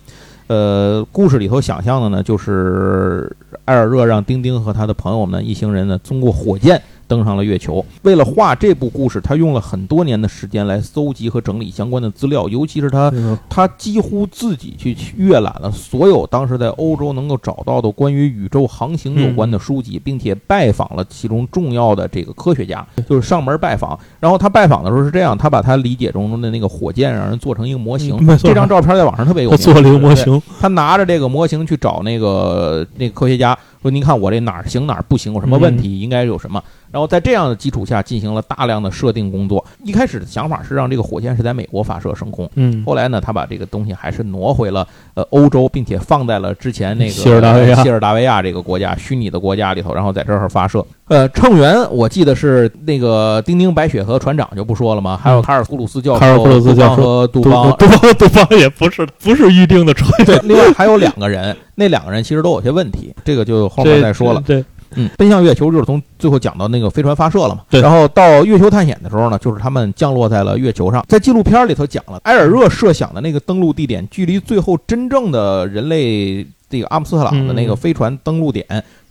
[0.47, 3.34] 呃，故事里头想象的呢，就是
[3.64, 6.82] 艾尔热让丁丁和他的朋友们一行人呢，通过火箭
[7.12, 7.86] 登上了月球。
[8.03, 13.12] 为了画这部故事，他用了很多年的时间来搜集和整理相关的资料，尤其是他
[13.49, 23.99] 他几乎自己去阅览了所有当时在欧洲能够找到的关于宇宙航行有关的书籍，并且拜访了其中重要的这个科学家，就是上门拜访。
[24.22, 29.57] 然后他拜访的时候是这样，他把他理解中的那个火箭让人做成一个模型这张照片在网上特别有名。
[29.57, 39.63] 他做了一个模，型，他拿着这个模型去找那个那个科学家，说：“您看我这哪儿行哪儿不行，有什么问题，应该有什么？”然后在这样的基础下进行了大量的设定工作。
[39.84, 50.86] 一开始的想法是让这个火箭是在美国发射升空，嗯，后来呢，他把这个东西还是挪回了呃欧洲，并且放在了之前那个西尔达维亚西尔达维亚这个国家虚拟的国家里头，然后在这儿发射。
[51.07, 57.88] 呃，乘员我记得是那个丁丁、白雪和船长就不说了嘛，还有卡尔库鲁斯教授、卡尔库鲁斯教授杜邦和杜杜邦。
[57.88, 64.43] 杜邦杜邦也不是不是预定的船，对，另外还有两个人，那两个人其实都有些问题，这个就后面再说了。
[64.45, 64.63] 对
[64.97, 71.01] 嗯，奔向月球就是从最后讲到那个飞船发射了嘛，对然后到月球探险的时候呢，就是他们降落在了月球上。
[71.07, 78.65] 在纪录片里头讲了，埃尔热设想的那个登陆地点，距离最后真正的人类这个阿姆斯特朗的那个嗯飞船登陆点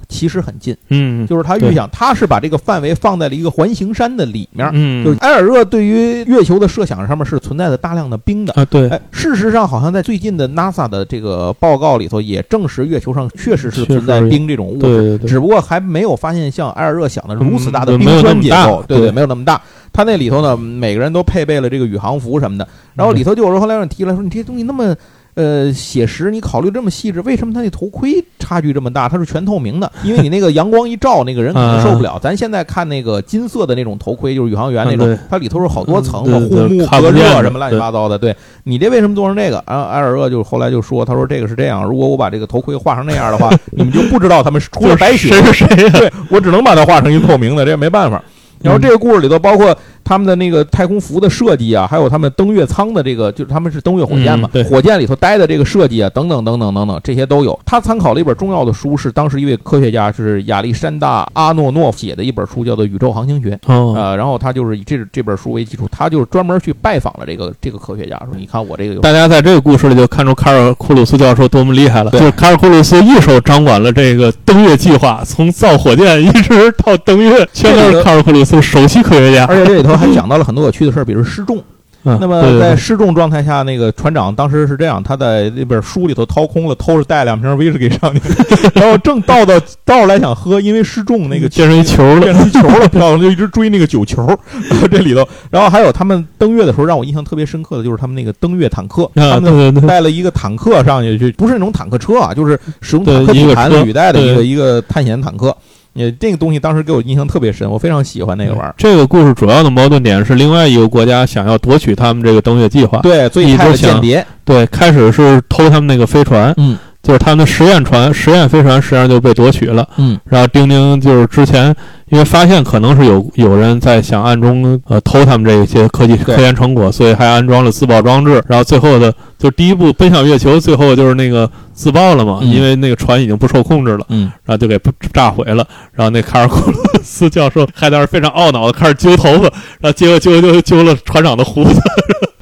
[0.08, 4.68] 其实很近，嗯就是他预想他是把这个范围放在了一个环形山的里面。
[4.72, 19.60] 嗯就是埃尔热对于月球的设想上面是存在着大量的冰的，啊对，哎，事实上，好像在最近的 NASA 的这个报告里头也证实，月球上确实是存在冰这种物质，对对对，只不过还没有发现像埃尔热想的如此大的嗯冰川结构，对对没有那么大。
[19.92, 24.96] 他那里头呢，每个人都配备了这个宇航服什么的，然后里头就有人后来让提了说，你这些东西那么。
[25.34, 29.08] 呃，写实，你考虑这么细致，为什么他那头盔差距这么大？
[29.08, 32.18] 它是全透明的，因为你那个阳光一照，那个人可能受不了。
[32.20, 38.18] 咱现在看那个金色的那种头盔，就是宇航员那种它里头是好多层嗯的护目、隔热什么乱七八糟的。
[38.18, 39.62] 对你这为什么做成这个？
[39.66, 45.90] 然后埃尔厄就后来就说，他说这个是这样，如果我把这个头盔画成那样的话， 你们就不知道他们出了白雪谁是谁呀？
[45.98, 48.22] 对我只能把它画成一透明的，这也没办法。
[48.62, 49.74] 然后这个故事里头包括
[50.10, 57.56] 他们的那个太空服的设计啊，还有他们登月舱的这个，就是他们是登月火箭嘛火箭里头待的这个设计啊，等等等等等等，这些都有。
[57.64, 63.50] 他参考了一本重要的书，是当时一位科学家是亚历山大阿诺诺夫写的一本书，叫做《宇宙航行学》。
[63.72, 72.10] 哦，呃，然后他就是以这这本书为基础，他就是专门去拜访了这个这个科学家，说你看我这个有大家在这个故事里就看出卡尔库鲁斯教授多么厉害了。
[72.10, 79.44] 就是卡尔库鲁斯一手掌管了这个登月计划，从造火箭一直到登月，全都是卡尔库鲁斯首席科学家。
[79.44, 81.58] 而且这里头还讲到了很多有趣的事儿，比如失重。
[82.02, 88.22] 嗯那么在失重状态下，那个船长当时是这样，他在那本书里头掏空了，偷着带两瓶威士忌上去，
[88.74, 94.26] 然后正倒到倒出来想喝，因为失重那个变成一球了变成一球了，漂亮就一直追那个酒球。
[94.70, 99.36] 然后这里头，然后还有他们登月的时候，让我印象特别深刻的就是他们那个登月坦克，啊！
[99.38, 105.54] 他们带了一个坦克上去，就不是那种坦克车啊，就是使用坦克履带的一个一个探险坦克。
[105.92, 108.74] 也这个东西当时给我印象特别深，我非常喜欢那个玩意儿。
[108.78, 112.98] 这个故事主要的矛盾点是另外一个国家想要夺取他们这个登月计划。
[113.00, 119.88] 对，最派的一直想间谍，对，开始是偷他们那个飞船，嗯就是他们的实验船、实验飞船实际上就被夺取了。
[119.96, 121.74] 嗯然后丁丁就是之前
[122.10, 128.42] 因为发现可能是有有人在想暗中呃偷他们这些科技科研成果，所以还安装了自爆装置。
[128.46, 134.78] 然后最后的就第一步奔向月球，最后就是那个自爆了嘛，嗯因为那个船已经不受控制了，嗯，然后就给
[135.12, 135.66] 炸毁了。
[135.92, 139.44] 然后那卡尔库鲁斯教授还在那儿非常懊恼的开始揪头发，
[139.80, 141.80] 然后结果揪揪揪了船长的胡子。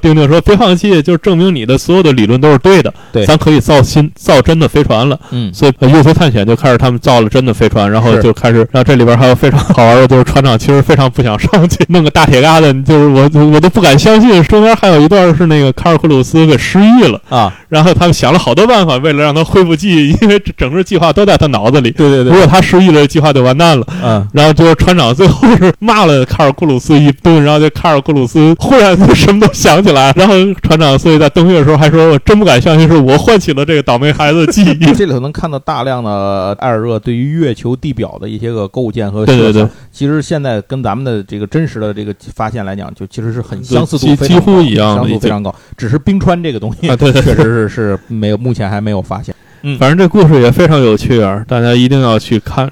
[0.00, 2.92] 丁丁说：“别放弃，就是证明你的所有的理论都是对的。
[3.12, 5.18] 对咱可以造新造真的飞船了。
[5.30, 14.42] 嗯所以呃月球探险就开始他们造了真的飞船，然后就开始，然后这里边还有非常好玩的，就是船长其实非常不想上去， 弄个大铁疙瘩，就是我我都不敢相信。
[14.44, 21.90] 中间还有一段是那个卡尔库鲁斯给失忆了，啊，然后他们想了好多办法，为了让他恢复记忆，因为整个计划都在他脑子里。
[21.90, 23.86] 对对如，果他失忆了，计划就完蛋了。
[24.02, 34.92] 嗯，然后就是船长最后是骂了卡尔库鲁斯一顿，然后就卡尔库鲁斯忽然就什么都想起来，然后船长所以在登月的时候还说：“我真不敢相信是我唤起了这个倒霉孩子的记忆。
[34.94, 45.54] 这里头能看到大量的艾尔热对于月球地表的一些个构建和”对对对设想，，其实现在跟咱们的这个真实的这个发现来讲，就其实是很相似度几乎一样相似度非常高。
[45.76, 49.34] 只是冰川这个东西啊，对对确实是是没有，目前还没有发现。
[49.78, 52.70] 反正这故事也非常有趣啊，大家一定要去看。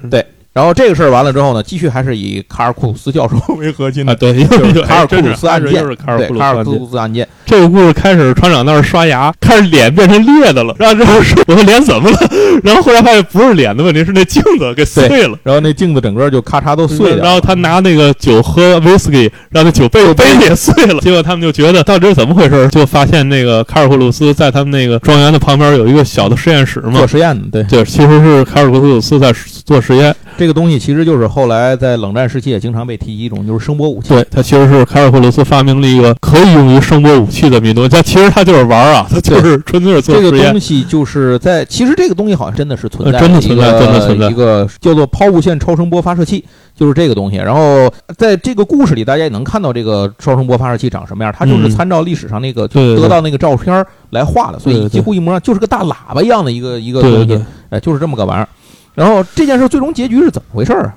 [0.57, 6.71] 然后这个事儿完了之后呢，继续还是以卡尔库鲁斯教授为核心的啊，对，就是卡尔库鲁斯案件，又是卡尔库。
[6.73, 12.17] 鲁斯案件，这个故事开始，船长那儿刷牙，开始脸变成裂的了，然后之后说：“我的脸怎么了？”
[12.63, 15.37] 然后后来发现不是脸的问题，是那镜子给碎了。
[15.43, 20.99] 然后那镜子整个就咔嚓都碎了，然后他拿那个酒喝威士忌，让那酒杯杯也碎了。
[21.01, 22.67] 结果他们就觉得到底是怎么回事？
[22.69, 27.63] 就发现那个卡尔库鲁斯在他们那个庄园的旁边有一个小的实验室嘛做，实验的，对。
[27.63, 29.31] 对，其实是卡尔库鲁斯在
[29.67, 30.15] 做实验。
[30.37, 34.09] 这个东西其实就是后来在冷战时期也经常被提及一种，就是声波武器。
[34.09, 40.57] 对，它其实是凯尔霍罗斯发明了一个可以用于声波武器的密东西，它其实它就是玩儿啊，它就是纯粹是做这个东。
[40.59, 47.37] 西就是在，其实这个东西好像真的是存在呃真的存在个真的存在一个叫做抛物线超声波发射器，就是这个东西。
[47.37, 57.41] 然后在这个故事里，大家也能看到这个超声波发射器长什么样，它就是嗯参照历史上那个得到那个照片来画的，所以几乎一模一样，就是个大喇叭一样的一个一个东西对，，
[57.71, 58.47] 哎，就是这么个玩意儿。
[58.97, 60.95] 然后这件事最终结局是怎么回事儿啊？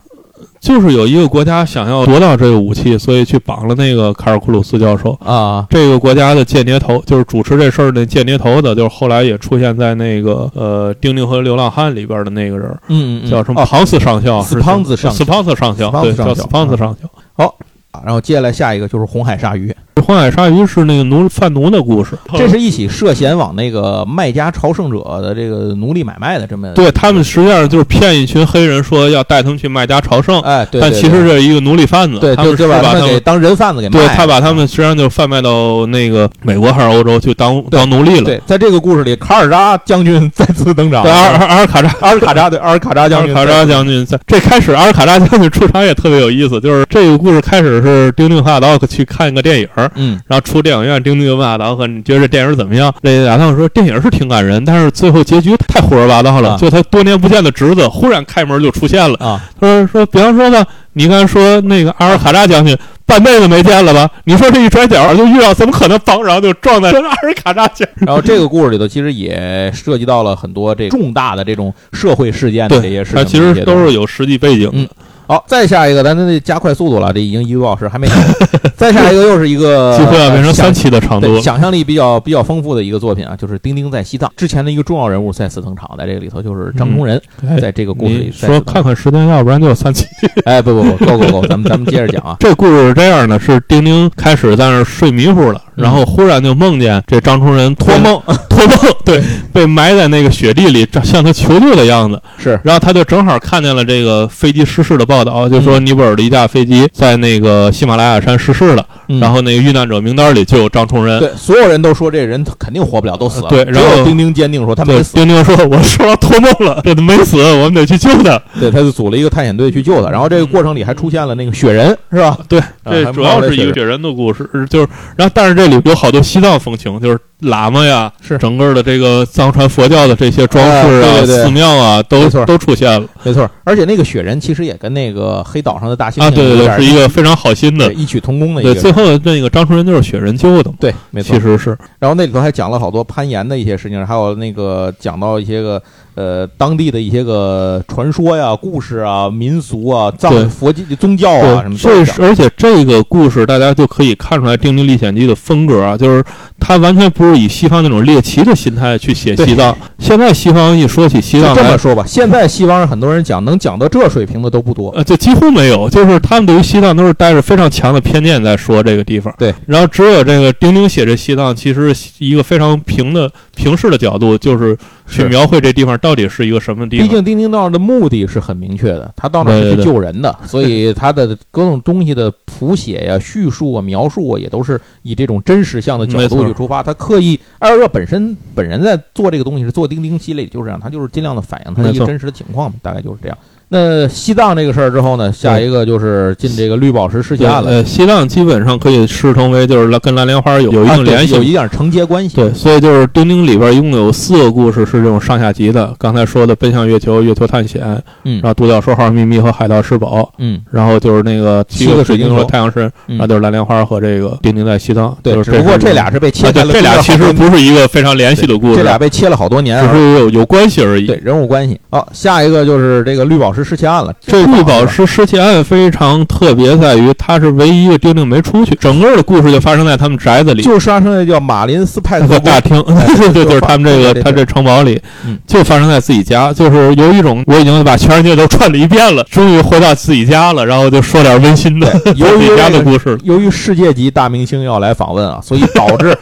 [0.58, 5.12] 就是有一个国家想要夺到这个武器，所以去绑了那个卡尔库鲁斯教授。
[5.22, 13.60] 啊，这个国家的间谍头就是主持这事儿的间谍头的，就是后来也出现在那个呃《丁丁和流浪汉》里边的那个人，嗯嗯嗯，叫什么？
[13.60, 17.44] 哦庞斯上校，斯庞兹上校斯庞斯上校，对，叫斯庞斯上校。
[17.92, 33.00] 啊然后接下来下一个就是红海鲨鱼，红海鲨鱼是那个奴贩奴的故事，这是一起涉嫌往那个卖家朝圣者的这个奴隶买卖的这么对他们实际上就是骗一群黑人，说要带他们去卖家朝圣，哎，对，但其实是一个奴隶贩子，对，他们是把把他们。
[33.00, 38.24] 他们给当人贩子给对他把他们实际上就贩卖到那个美国还是欧洲去当当奴隶了。
[38.24, 56.50] 对，在这个故事里，卡尔扎将军 再次登场，对，阿尔阿尔卡扎阿尔卡扎对阿尔卡扎将军，尔卡扎将军在这开始，阿尔卡扎将军出场也特别有意思，就是这个故事开始是丁丁和阿道克去看一个电影，嗯，然后出电影院，丁丁就问阿道克：“你觉得这电影怎么样？”那阿道克说：“电影是挺感人，但是最后结局太胡说八道了。
[56.50, 59.16] 啊就他多年不见的侄子忽然开门就出现了。
[59.18, 60.64] 啊，他说：“说，比方说呢，
[60.94, 62.76] 你刚才说那个阿尔卡扎将军
[63.06, 64.08] 半辈子没见了吧？
[64.24, 66.22] 你说这一转角就遇到，怎么可能帮？
[66.22, 68.06] 然后就撞在 阿尔卡扎将军。
[68.06, 74.72] 然后这个故事里头其实也涉及到了很多这重大的这种社会事件的这些事情，它其实都是有实际背景的。
[74.74, 74.88] 嗯
[75.30, 78.16] 好，再下一个，咱得加快速度了，这已经一个多小时还没讲。
[78.76, 81.40] 再下一个又是一个几乎要变成想三期的长度，。
[81.40, 90.04] 想象力比较比较丰富的一个作品啊，就是《丁丁在西藏》之前的一个重要人物再次登场，在这个里头就是张工仁，哎在这个故事里你说看看时间，要不然就有三期。
[90.46, 92.34] 哎，不不不，够够够，咱们咱们接着讲啊。
[92.40, 99.22] 这故事是这样的：是丁丁开始在那儿睡迷糊了，嗯然后忽然就梦见这张崇仁托梦托梦，对，
[99.52, 102.20] 被埋在那个雪地里，向他求救的样子。
[102.38, 111.18] 是然后他就正好看见了这个飞机失事的报道，就说尼泊尔的一架飞机在那个喜马拉雅山失事了，嗯然后那个遇难者名单里就有张崇仁。
[111.18, 113.48] 对所有人都说这人肯定活不了，都死了。
[113.48, 115.14] 对然后丁丁坚定说他没，死。
[115.14, 118.40] 丁丁说：“我受到托梦了，这都没死，我们得去救他。
[118.60, 120.10] 对，他就组了一个探险队去救他。
[120.10, 133.48] 然后这个过程里还出现了那个雪人，是吧？”对，啊还这主要是一个雪人的故事，就是，然后但是这里有好多西藏风情，就是喇嘛呀，是整个的这个藏传佛教的这些装饰啊、哎对对对寺庙啊，都都出现了没错。
[133.64, 136.30] 而且那个雪人其实也跟那个黑岛上的大猩猩啊！
[136.30, 137.92] 对对对，有点是一个非常好心的。
[137.94, 138.80] 异曲同工的一对，个。
[138.80, 141.40] 最后的那个张纯仁就是雪人救的嘛，对，没错其。
[141.42, 145.82] 实是然后那里头还讲了好多攀岩的一些事情，还有那个讲到一些个
[146.20, 152.04] 呃当地的一些个传说呀、故事啊、民俗啊、藏佛教宗教啊什么对，都讲。
[152.04, 156.22] 这是而且这个故事大家就可以看出来《丁丁历险记》的风格啊，就是
[156.58, 159.74] 它完全不是以西方那种猎奇的心态去写西藏。
[159.98, 164.90] 现在西方一说起西藏，这么说吧，现在西方人很多人讲能讲到这水平的都不多。
[164.90, 169.32] 呃，就几乎没有，就是他们对于西藏都是带着非常强的偏见在说这个地方。
[169.38, 174.76] 对，然后只有这个丁丁写这西藏，其实一个非常平的平视的角度，就是
[175.10, 177.06] 去描绘这地方到底是一个什么地方。
[177.06, 186.82] 毕竟丁丁道的目的是很明确的，他到那儿是去对对对救人的， 所以他的各种东西的谱写呀、叙述啊、描述啊，也都是以这种真实向的角度去出发。
[186.82, 193.36] 他刻意，艾尔热本身本人在做这个东西是做丁丁系列，就是这样，他就是尽量的反映他的一个真实的情况嘛，大概就是这样。
[193.72, 202.34] 那西藏这个事儿之后呢，下一个就是进这个绿宝石世界了，呃，西藏基本上可以视同为就是跟蓝莲花有有一定联系有一点承接关系。
[202.34, 205.94] 对，所以就是钉钉里边一共有四个故事是这种上下集的。
[205.98, 207.80] 刚才说的奔向月球、月球探险，
[208.24, 215.16] 嗯然后独角兽号秘密和海盗施宝，嗯，然后就是那个七个水晶和太阳神，嗯然后就是蓝莲花和这个钉钉在西藏。
[215.22, 221.06] 对，不过这俩是被切了，这俩其实不是一个非常联系的故事，这俩被切了好多年啊，只是有有关系而已。
[221.06, 221.80] 对人物关系。
[221.88, 224.12] 好，下一个就是这个绿宝石师失窃案了。
[224.26, 230.62] 这绿宝石石失窃案非常特别，在于它是唯一一个丁丁没出去，整个的故事就发生在他们宅子里。
[230.62, 243.18] 就发生在叫马林斯派特大厅，对对，就是他们这个他这城堡里嗯，就发生在自己家，就是有一种我已经把全世界都串了一遍了，终于回到自己家了，然后就说点温馨的对 由于自己家的故事。
[243.22, 246.16] 由于世界级大明星要来访问啊，所以导致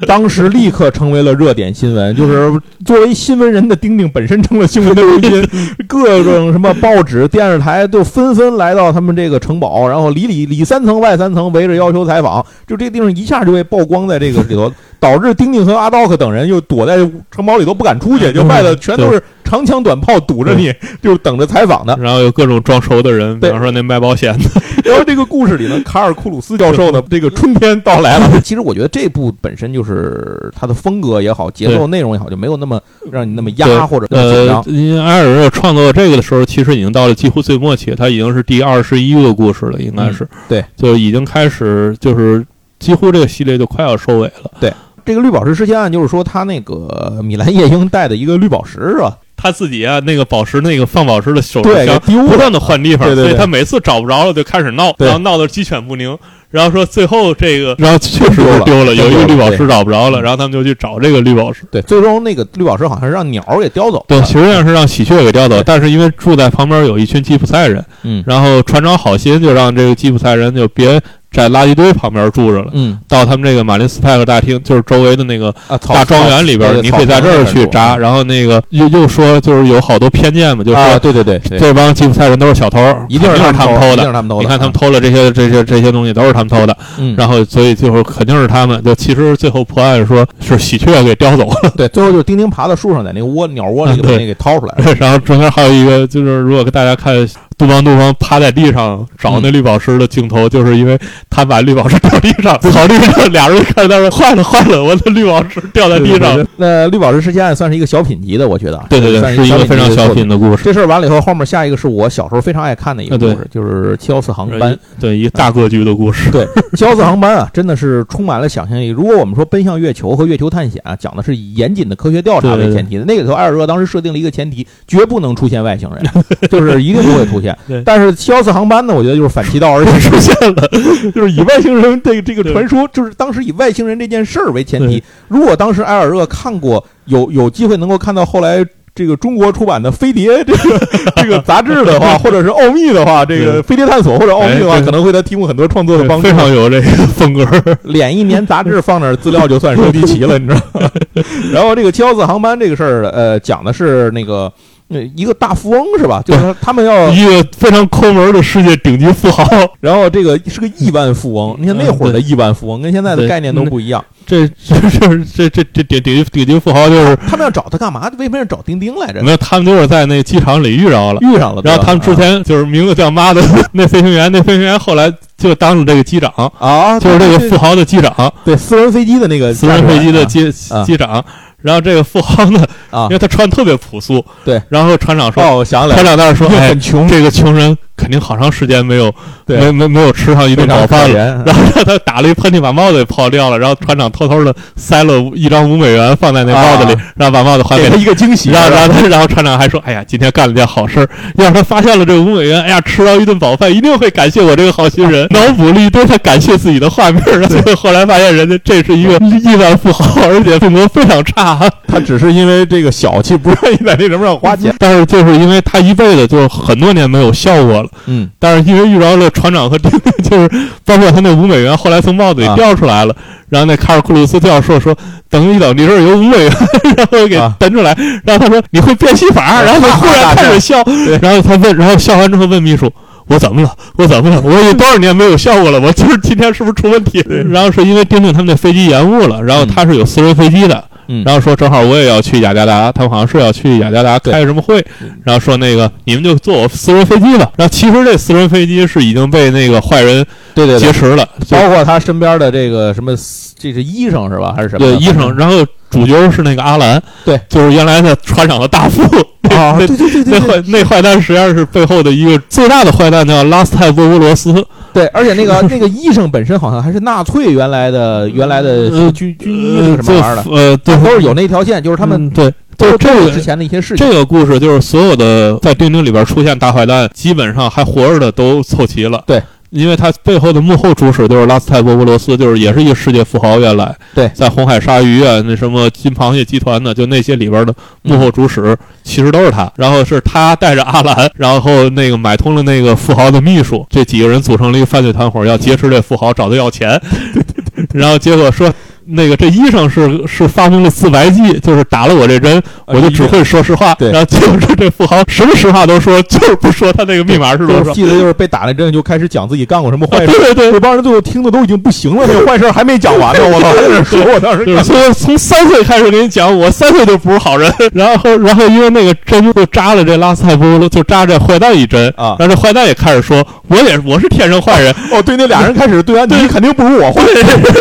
[0.06, 2.14] 当时立刻成为了热点新闻。
[2.14, 2.52] 就是
[2.84, 5.48] 作为新闻人的丁丁本身成了新闻的中心，
[5.88, 12.44] 各种什么报纸、电视台都纷纷来到他们这个城堡，然后里里里三层外三层围着要求采访。
[12.66, 16.96] 就这地方一下就被曝光在这个里头，导致丁丁和阿道克等人又躲在
[17.30, 19.22] 城堡里都不敢出去，就外头全都是
[19.54, 21.96] 长枪短炮堵着你，就是等着采访的。
[22.00, 24.50] 然后有各种装熟的人，比方说那卖保险的，
[24.84, 28.28] 然后这个故事里呢，卡尔库鲁斯教授呢，这个春天到来了。
[28.42, 32.80] 其实我觉得这部本身就是它的风格也好，节奏内容也好，就没有那么
[33.12, 42.44] 让你那么压或者呃张。，因为埃尔热创作这个的时候，其实已经到了几乎最末期，他已经是第二十一个故事了，应该是、对，就已经开始就是
[42.80, 44.50] 几乎这个系列就快要收尾了。
[44.58, 44.72] 对
[45.04, 49.14] 这个绿宝石失窃案就是说，他那个米兰夜莺带的一个绿宝石是吧？
[49.36, 51.86] 他自己啊，那个宝石那个放宝石的手对。
[52.26, 56.16] 不断的换地方，对对对所以他每次找不着了就开始闹，然后闹得鸡犬不宁。
[56.50, 61.64] 然后说最后这个，然后确实丢了是丢了，有一个绿宝石找不着了，嗯然后他们就去找这个绿宝石。
[61.68, 64.04] 对，最终那个绿宝石好像是让鸟儿给叼走了。
[64.06, 71.00] 对，实际上是让喜鹊给叼走，但是因为住在旁边有一群吉普赛人，嗯然后船长好心就让这个吉普赛人就别
[71.34, 75.54] 在垃圾堆旁边住着了，嗯到他们这个马林斯派克大厅，就是周围的那个
[75.88, 77.96] 大庄园里边，对你可以在这儿去扎。
[77.96, 82.78] 然后那个又又说就是有好多偏见嘛，就啊，说对对对对，这帮吉普赛人都是小偷，
[83.08, 84.04] 一定是他偷一定他们偷的。
[84.04, 84.42] 是他们偷的。
[84.42, 88.82] 你看他们啊，偷了这些这些这些东西都是他们偷的，嗯，然后所以最后肯定是他们。
[88.84, 94.94] 就其实最后破案说是喜鹊给叼走了， 对，最后就是丁丁爬到树上，在那个窝鸟窝里就把对那给掏出来了。
[95.00, 97.14] 然后中间还有一个就是如果大家看
[97.56, 100.98] 杜邦杜邦趴在地上找那绿宝石的镜头，就是因为
[101.34, 106.46] 他把绿宝石掉地上，草地上俩人看到坏了坏了， 我的绿宝石掉在地上。
[106.56, 108.80] 那绿宝石事件案算是一个小品级的，我觉得。
[108.88, 110.62] 对对对，算是一个非常小品的故事。
[110.62, 114.78] 这事儿完了以后，后面下一个是我小时候非常爱看的一个故事，就是七幺四航班。
[115.00, 116.30] 对一个大格局的故事。
[116.30, 118.88] 对，七幺四航班啊，真的是充满了想象力。
[118.88, 127.82] 如果我们说奔向月球和月球探险啊，讲的是以严谨的科学调查为前提的，那个时候艾尔热当时设定了一个前提，绝不能出现外星人， 就是一定不会出现对。
[127.84, 130.68] 但是七幺四航班呢，我觉得就是反其道而行 出现了，
[131.14, 135.02] 就是以外星人这个这个传说，就是当时以外星人这件事儿为前提。
[135.28, 138.64] 如果当时埃尔热看过，有有机会能够看到后来。
[138.96, 140.86] 这个中国出版的《飞碟》这个
[141.20, 146.28] 这个杂志的话，或者是奥秘的话，这个《飞碟探索》或者奥秘的话，可能会他提供很多创作的帮助。
[146.28, 147.44] 非常有这个风格。
[147.82, 150.88] 脸一年杂志放那儿资料就算收集齐了，你知道吗？
[151.52, 154.52] 然后这个七幺四航班这个事儿，呃，讲的是那个呃
[154.88, 156.22] 一个大富翁是吧？
[156.24, 159.44] 就是他他们要，一个非常抠门的世界顶级富豪，
[159.80, 161.56] 然后这个是个亿万富翁。
[161.58, 164.04] 你看那会儿的亿万富翁跟现在的概念都不一样。
[164.26, 168.10] 这这这这这这顶顶级顶级富豪就是他们要找他干嘛？
[168.18, 169.22] 为什么要找丁丁来着？
[169.22, 171.18] 没有，他们就是在那机场里遇着了。
[171.20, 181.22] 遇上了，然后他们之前就是名字叫妈的那飞行员，那飞行员后来就当了这个机长，啊，就是这个富豪的机长，对私人飞机的那个私人飞机的机啊机长。
[181.64, 183.04] 然后这个富豪呢，啊。
[183.04, 184.62] 因为他穿特别朴素，对。
[184.68, 189.12] 然后船长说，哦，我想起来了，船长在那说，哎很，穷，这个穷人肯定好长时间没有
[189.46, 191.42] 对没没没有吃上一顿饱饭了。
[191.44, 193.58] 然后让他打了一喷嚏，把帽子给泡掉了。
[193.58, 197.96] 然后船长偷偷的塞了一张五美元放在那帽子里，啊然后把帽子还给他。
[197.96, 201.08] 一个惊喜，然后，然后，然后船长还说：“哎呀，今天干了件好事儿。
[201.36, 211.60] 要是他发现了这个五美元，哎呀，吃到一顿饱饭，一定会感谢我这个好心人。”脑补了一堆他感谢自己的画面，然后 后来发现人家这是一个亿万富豪，而且性格非常差。
[211.86, 214.74] 他只是因为这个小气，不愿意在那什么上花钱。
[214.78, 220.48] 但是就是因为他一辈子就是很多年没有笑过了，嗯，但是因为遇着了船长和丁丁， 就是
[220.84, 223.14] 包括他那五美元，后来从帽子里啊掉出来了。
[223.50, 224.96] 然后那卡尔库鲁斯教授说
[225.30, 226.52] ：“等一等，你这儿有五美元，
[226.96, 227.96] 然后给啊蹬出来。
[228.24, 230.82] 然后他说：“你会变戏法？” 然后他忽然开始笑。
[231.22, 232.90] 然后他问，然后笑完之后问秘书
[233.28, 233.70] ：“我怎么了？
[233.96, 234.40] 我怎么了？
[234.42, 235.78] 我有多少年没有笑过了？
[235.78, 240.82] 我就是今天是不是出问题？”然后是因为丁丁他们那飞机延误了，然后他是有私人飞机的。
[241.08, 244.84] 嗯然后说正好我也要去雅加达，他们好像是要去雅加达开什么会，
[245.22, 247.50] 然后说那个你们就坐我私人飞机吧。
[247.56, 250.24] 然后其实这私人飞机是已经被那个坏人
[250.54, 253.14] 对对对劫，持了，包括他身边的这个什么，
[253.58, 254.52] 这是医生是吧？
[254.56, 254.86] 还是什么？
[254.86, 255.36] 对医生。
[255.36, 259.02] 然后主角是那个阿兰，对，就是原来的船长的大副。
[259.54, 264.52] 啊，对对对对，那坏那坏蛋实际上是背后的一个最大的坏蛋，叫拉斯泰波波罗斯。
[264.94, 274.06] 对，而且那个那个医生本身好像还是纳粹原来的原来的呃军军医是什么玩意儿的，呃，对，都是有那条线，就是他们嗯对，都就是这个之前的一些事情。
[274.06, 279.22] 这个故事就是所有的在钉钉里边出现大坏蛋，基本上还活着的都凑齐了。
[279.26, 279.42] 对，
[279.74, 283.58] 因为他背后的幕后主使就是拉斯泰波波罗斯，就是也是一个世界富豪。
[283.58, 289.70] 原来对在红海鲨鱼啊，那什么金螃蟹集团的，就那些里边的幕后主使，其实都是他。
[289.76, 297.00] 然后是他带着阿兰，然后那个买通了那个富豪的秘书，这几个人组成了一个犯罪团伙，要劫持这富豪，找他要钱。
[297.92, 298.72] 然后结果说。
[299.06, 303.94] 那个这医生是是发明了自白剂，就是打了我这针，我就只会说实话。
[303.94, 304.10] 对。
[304.10, 307.92] 然后结果是这富豪什么实话都说，就是不说他那个密码是多少。
[307.92, 322.12] 记得就是被打了针就开始讲自己干过什么坏事，对对对，这帮人最后听的都已经不行了，那个坏事还没讲完呢， 我操，还在那说，我当时就从从三岁开始给你讲，我三岁就不是好人， 然后然后因为那个针就扎了这拉斯泰波罗，就扎这坏蛋一针。
[322.16, 322.36] 啊。
[322.38, 327.22] 然后这坏蛋也开始说，我也我是天生坏人，哦，对，那俩人开始对啊，你肯定不如我坏。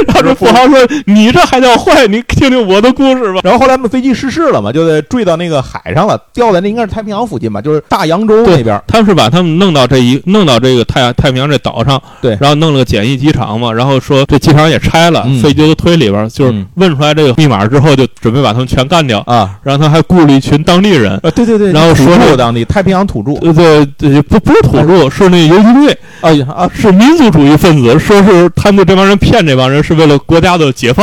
[0.07, 0.77] 然后这富豪说
[1.13, 2.07] 你这还叫坏？
[2.07, 3.39] 你听听我的故事吧。
[3.43, 8.81] 然后后来他们飞机失事了嘛，就得坠到那个海上了，掉在那应该是太平洋附近吧，就是大洋洲那边。
[8.87, 12.37] 他们是把他们弄到这一弄到这个太太平洋这岛上，对。
[12.41, 15.41] 然后弄了个简易机场嘛，然后说这机场也拆了，嗯。
[15.41, 19.59] 飞机都推里边，就是嗯问出来这个密码之后，就准备把他们全干掉，啊。
[19.63, 31.02] 然后他还雇了一群当地人，啊，对对对，然后土说是著当地太平洋土著，呃，对对，不不是土著，是那游击队，哎呀啊，是民族主义分子，说是他们这帮人骗这帮人是为了国家的解放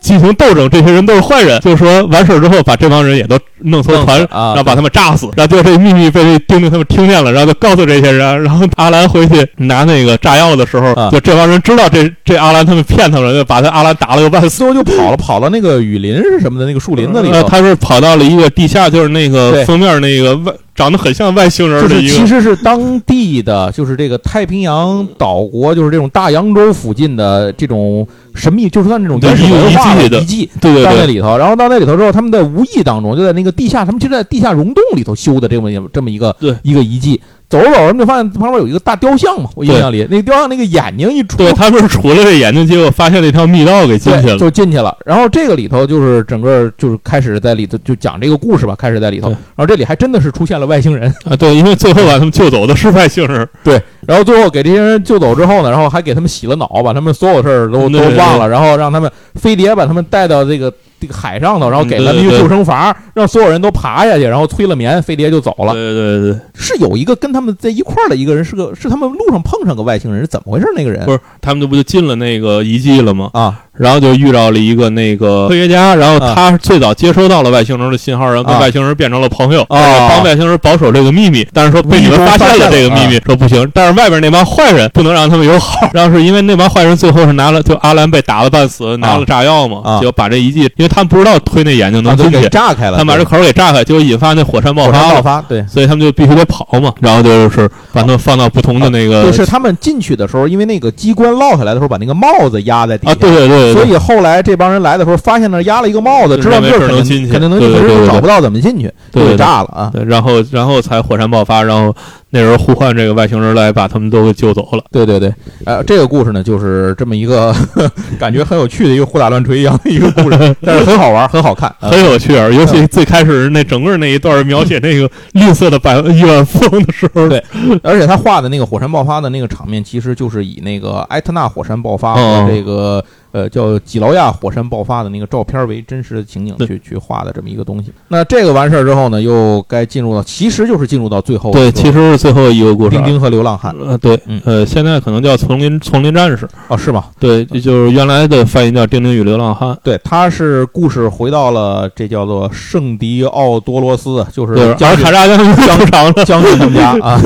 [0.00, 11.10] 进行斗争，这些人都是坏人，就是说完事儿之后把这帮人也都弄艘船，啊然后把他们炸死，然后就这秘密被这丁丁他们听见了，然后就告诉这些人， 然后阿兰回去拿那个炸药的时候，啊。
[11.10, 14.58] 就这帮人知道这这阿兰他们骗他们，就把他阿兰打了个半死。
[14.58, 37.20] 最后就跑了，跑到那个雨林是什么的那个树林子里呃，他是跑到了一个地下，就是那个封面那个外长得很像外星人就是的一个，其实是当地的，就是这个太平洋岛国，就是这种大洋洲附近的这种神秘，就是算这种原始文化遗迹的遗迹，对对对，到那里头，然后到那里头之后，他们在无意当中就在那个地下，他们就在地下溶洞里头修的这么一这么一个对一个遗迹。
[37.48, 44.38] 走着走着，就发现旁边有一个大雕像嘛，我印象里那个雕像那个眼睛一出，对，他们是杵了这眼睛，结果发现了一条密道给进去，了。
[44.38, 44.94] 就进去了。
[45.04, 49.28] 然后这个里头就是整个就是开始在里头就讲这个故事吧，开始在里头。
[49.30, 65.72] 然后这里还真的是出现了外星人，啊，对，因为最后把他们救走的是外星人， 对然后最后给这些人救走之后呢，然后还给他们洗了脑，把他们所有事儿都都忘了，然后让他们飞碟把他们带到这个这个海上头，然后给嗯他们一个救生筏，让所有人都爬下去，然后催了眠，飞碟就走了。
[65.72, 70.66] 对对对，是有一个跟他们在一块儿的一个人，是个是他们路上碰上个外星人，是怎么回事？
[70.74, 73.30] 那个人不是他们这不就进了那个遗迹了吗？
[73.32, 81.46] 啊然后就遇到了一个那个科学家，然后他最早接收到了外星人的信号，然后跟啊外星人变成了朋友，哦帮外星人保守这个秘密。
[81.52, 83.68] 但是说被你们发现了这个秘密，说不行。
[83.72, 85.88] 但是外边那帮坏人不能让他们有好。
[85.94, 95.14] 然后是因为那帮坏人最后是拿了，就阿兰被打了半死，拿了炸药嘛，啊就把这遗迹，因为他们不知道推那眼睛能进去，炸开了，他们把这口给炸开，结果引发那火山爆发了。
[95.14, 95.64] 爆发，对。
[95.66, 103.12] 所以他们就必须得跑嘛，然后就是把他们放到不同的那个就，是他们进去的时候，因为那个机关落下来的时候，把那个帽子压在底下。
[103.12, 107.24] 啊，对对对，对所以后来这帮人来的时候，发现那儿压了一个帽子，知道这儿肯认为是能进去。
[107.24, 109.28] 定肯定能进，对对对对可是又找不到怎么进去，就给对。
[109.28, 109.90] 对炸了啊！
[109.92, 111.94] 对，然后然后才火山爆发，然后
[112.30, 114.82] 那人呼唤这个外星人来把他们都给救走了。
[114.90, 115.32] 对对对，
[115.64, 117.54] 呃，这个故事呢，就是这么一个
[118.18, 121.68] 感觉很有趣的一个胡打乱锤一样的一个故事， 但是很好玩，很好看。
[121.80, 121.88] 啊。
[121.90, 127.42] 很有趣儿，尤其最开始那整个那一段描写那个绿色的百亿万富翁的时候，对
[127.82, 132.44] 而且他画的那个火山爆发的那个场面，其实就是以那个埃特纳火山爆发哦。
[132.44, 137.92] 和这个呃叫几劳亚火山爆发的那个照片为真实的情景去去画的这么一个东西。
[138.08, 143.04] 那这个完事儿之后呢，又该进入到，其实就是进入到最后对，其实是最后一个故事丁。
[143.04, 143.74] 丁和流浪汉。
[143.86, 147.04] 呃，对嗯，呃，现在可能叫丛林丛林战士，哦，是吗？
[147.18, 155.04] 对，这就是原来的翻译叫《丁丁与流浪汉》，对，他是故事回到了这叫做圣迪奥多罗斯，就是对，将军。
[155.04, 156.90] 阿尔卡扎将军出场了，将军他们家。
[157.00, 157.20] 啊，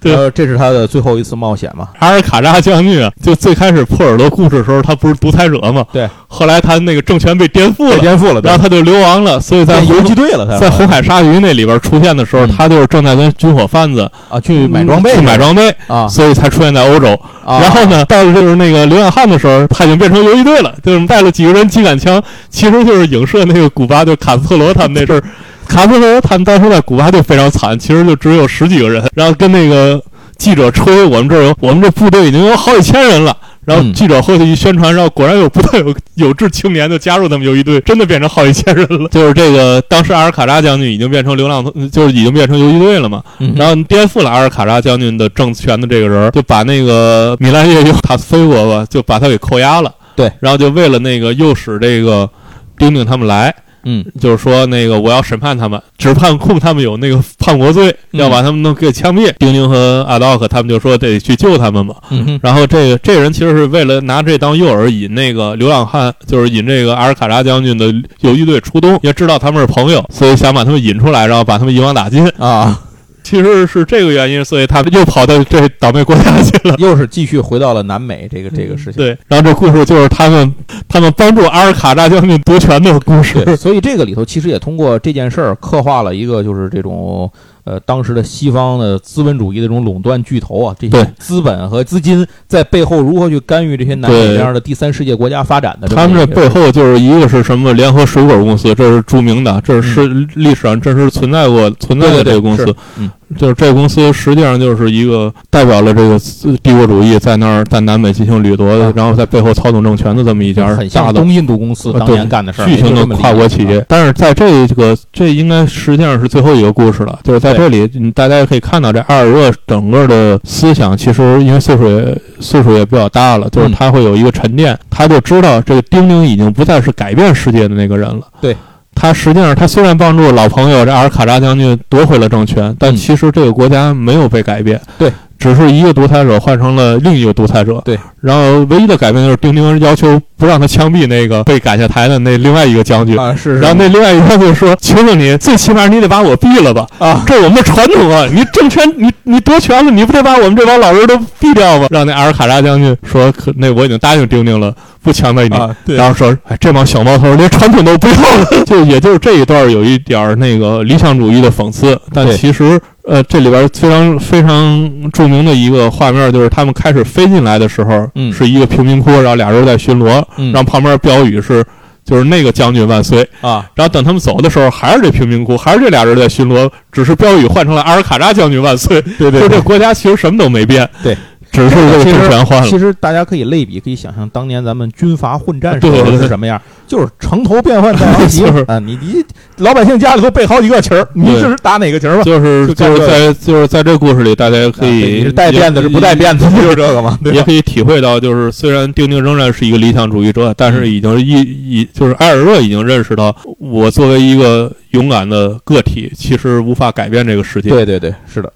[0.00, 0.14] 对。
[0.14, 1.88] 呃，这是他的最后一次冒险嘛？
[1.98, 5.84] 阿尔卡扎将军啊，就最开始破耳朵故事的时候，他不是独裁者嘛？
[5.92, 17.08] 对，后来他那个政权被颠覆了，被颠覆了，然后他就流亡了，所以在游红击队了，他在红海鲨鱼那里边出现的时候，嗯他就是正在跟军火贩子啊去买装备去买装备，啊，所以才出现在欧洲。
[17.44, 25.22] 啊然后呢，到了就是那个流浪汉的时候，他已经变成游击队了，就是带了几个人机杆枪，其实就是影射那个古巴，就卡斯特罗他们那阵儿。
[25.68, 30.00] 卡斯特罗他们当时在古巴就非常惨，其实就只有十几个人，然后跟那个
[30.36, 33.36] 记者吹，我们这儿有，我们这部队已经有好几千人了。
[33.66, 39.08] 然后嗯记者后去一宣传，然后果然有不太有有志青年就加入他们游击队，真的变成好几千人了。
[39.08, 43.22] 就是这个，当时阿尔卡扎将军已经变成流浪，就是已经变成游击队了嘛。
[43.40, 49.92] 嗯然后颠覆了阿尔卡扎将军的政权的这个人，就把那个 米兰叶尤塔斯菲伯吧，就把他给扣押了。
[50.14, 52.30] 对，然后就为了那个诱使这个
[52.78, 53.54] 丁丁他们来，
[53.88, 59.32] 嗯就是说那个我要审判他们，只判控他们有那个叛国罪，嗯要把他们都给枪毙。
[59.38, 61.94] 丁丁和阿道克他们就说得去救他们嘛。
[62.10, 67.86] 嗯然后这个这个人其实是为了拿这当诱饵，引那个流浪汉，就是引这个阿尔卡扎将军的
[68.20, 72.26] 游击队出动，也知道他们是朋友，所以想把他们引出来，然后把他们一网打尽。
[72.38, 72.80] 啊，
[73.26, 76.76] 其实是这个原因，所以他们又跑到这倒霉国家去了。
[76.78, 79.02] 又是继续回到了南美这个这个事情。
[79.02, 80.54] 对，然后这故事就是他们
[80.86, 83.44] 他们帮助阿尔卡扎将军夺权的故事。
[83.44, 87.28] 对，所以这个里头其实也通过这件事儿刻画了一个就是这种
[87.64, 102.74] 呃当时的西方的资本主义的这种垄断巨头啊，这些资本和资金在背后如何去干预这些南美这样的第三世界国家发展的他们这背后就是一个是什么联合水果公司，这是著名的，这是历史上真实存在过存在的这个公司是。
[102.98, 106.18] 嗯就是这个公司实际上就是一个代表了这个
[106.62, 113.84] 帝国主义在那儿在南美进行掠夺啊，然后在背后操纵政权的这么一家很大的像东印度公司当年干的事儿，巨型的跨国企业。
[113.88, 128.20] 但是在这个这应该实际上是最后一个故事了，就是在这里，嗯大家也可以看到这阿尔热整个的思想，其实因为岁数也岁数也比较大了，就是嗯他会有一个沉淀，他就知道这个丁丁已经不再是改变世界的那个人了。
[128.40, 128.56] 对。
[128.96, 134.80] 他实际上，他虽然帮助老朋友这阿尔卡扎将军夺回了政权，但嗯其实这个国家没有被改变。
[134.98, 137.80] 对，只是一个独裁者换成了另一个独裁者。
[137.84, 143.18] 对，然后唯一的改变就是丁丁要求不让他枪毙那个被赶下台的那另外一个将军。
[143.18, 146.86] 啊，是，是然后那另外一个将军说：“求求你，最起码你得把我毙了吧？
[146.98, 148.26] 啊，这我们的传统啊！
[148.32, 154.74] 你政权，你你夺权了，你不得把我们这帮老人都毙掉吗？”让那阿尔卡扎将军说：“可那我已经答应丁丁了，
[155.06, 155.56] 不强的你。
[155.56, 158.46] 啊，对，然后说：“哎，这帮小毛头连传统都不要了。
[158.66, 168.32] ”就也就是这一段有一点那个理想主义的讽刺，但其实呃，这里边非常非常著名的一个画面就是他们开始飞进来的时候，嗯。
[168.32, 170.52] 是一个贫民窟，然后俩人在巡逻，嗯。
[170.52, 171.64] 然后旁边标语是
[172.04, 173.26] 就是那个将军万岁。
[173.40, 179.00] 啊，然后等他们走的时候，还是这贫民窟，还是这俩人在巡逻，只是标语换成了阿尔卡扎将军万岁。
[179.18, 181.16] 对就这国家其实什么都没变，对，
[181.50, 182.68] 只是这个其实政权换了。
[182.68, 188.78] 其实大家可以类比，可以想象当年咱们军阀混战时候是什么样，就是城头变换大王旗就是啊！
[188.78, 189.24] 你你
[189.58, 192.22] 老百姓家里头备好几个旗儿，你对是打哪个旗儿吧？
[192.22, 197.32] 就是就是在就是在这故事里，大家可以带辫子是不带辫子，就是这个嘛，对？
[197.32, 207.70] 也可以体会到，就是虽然丁丁仍然是一个理想主义者，但是已经一已就是埃尔热已经认识到，我作为一个勇敢的个体，其实无法改变这个世界。
[207.70, 208.52] 对对对，是的。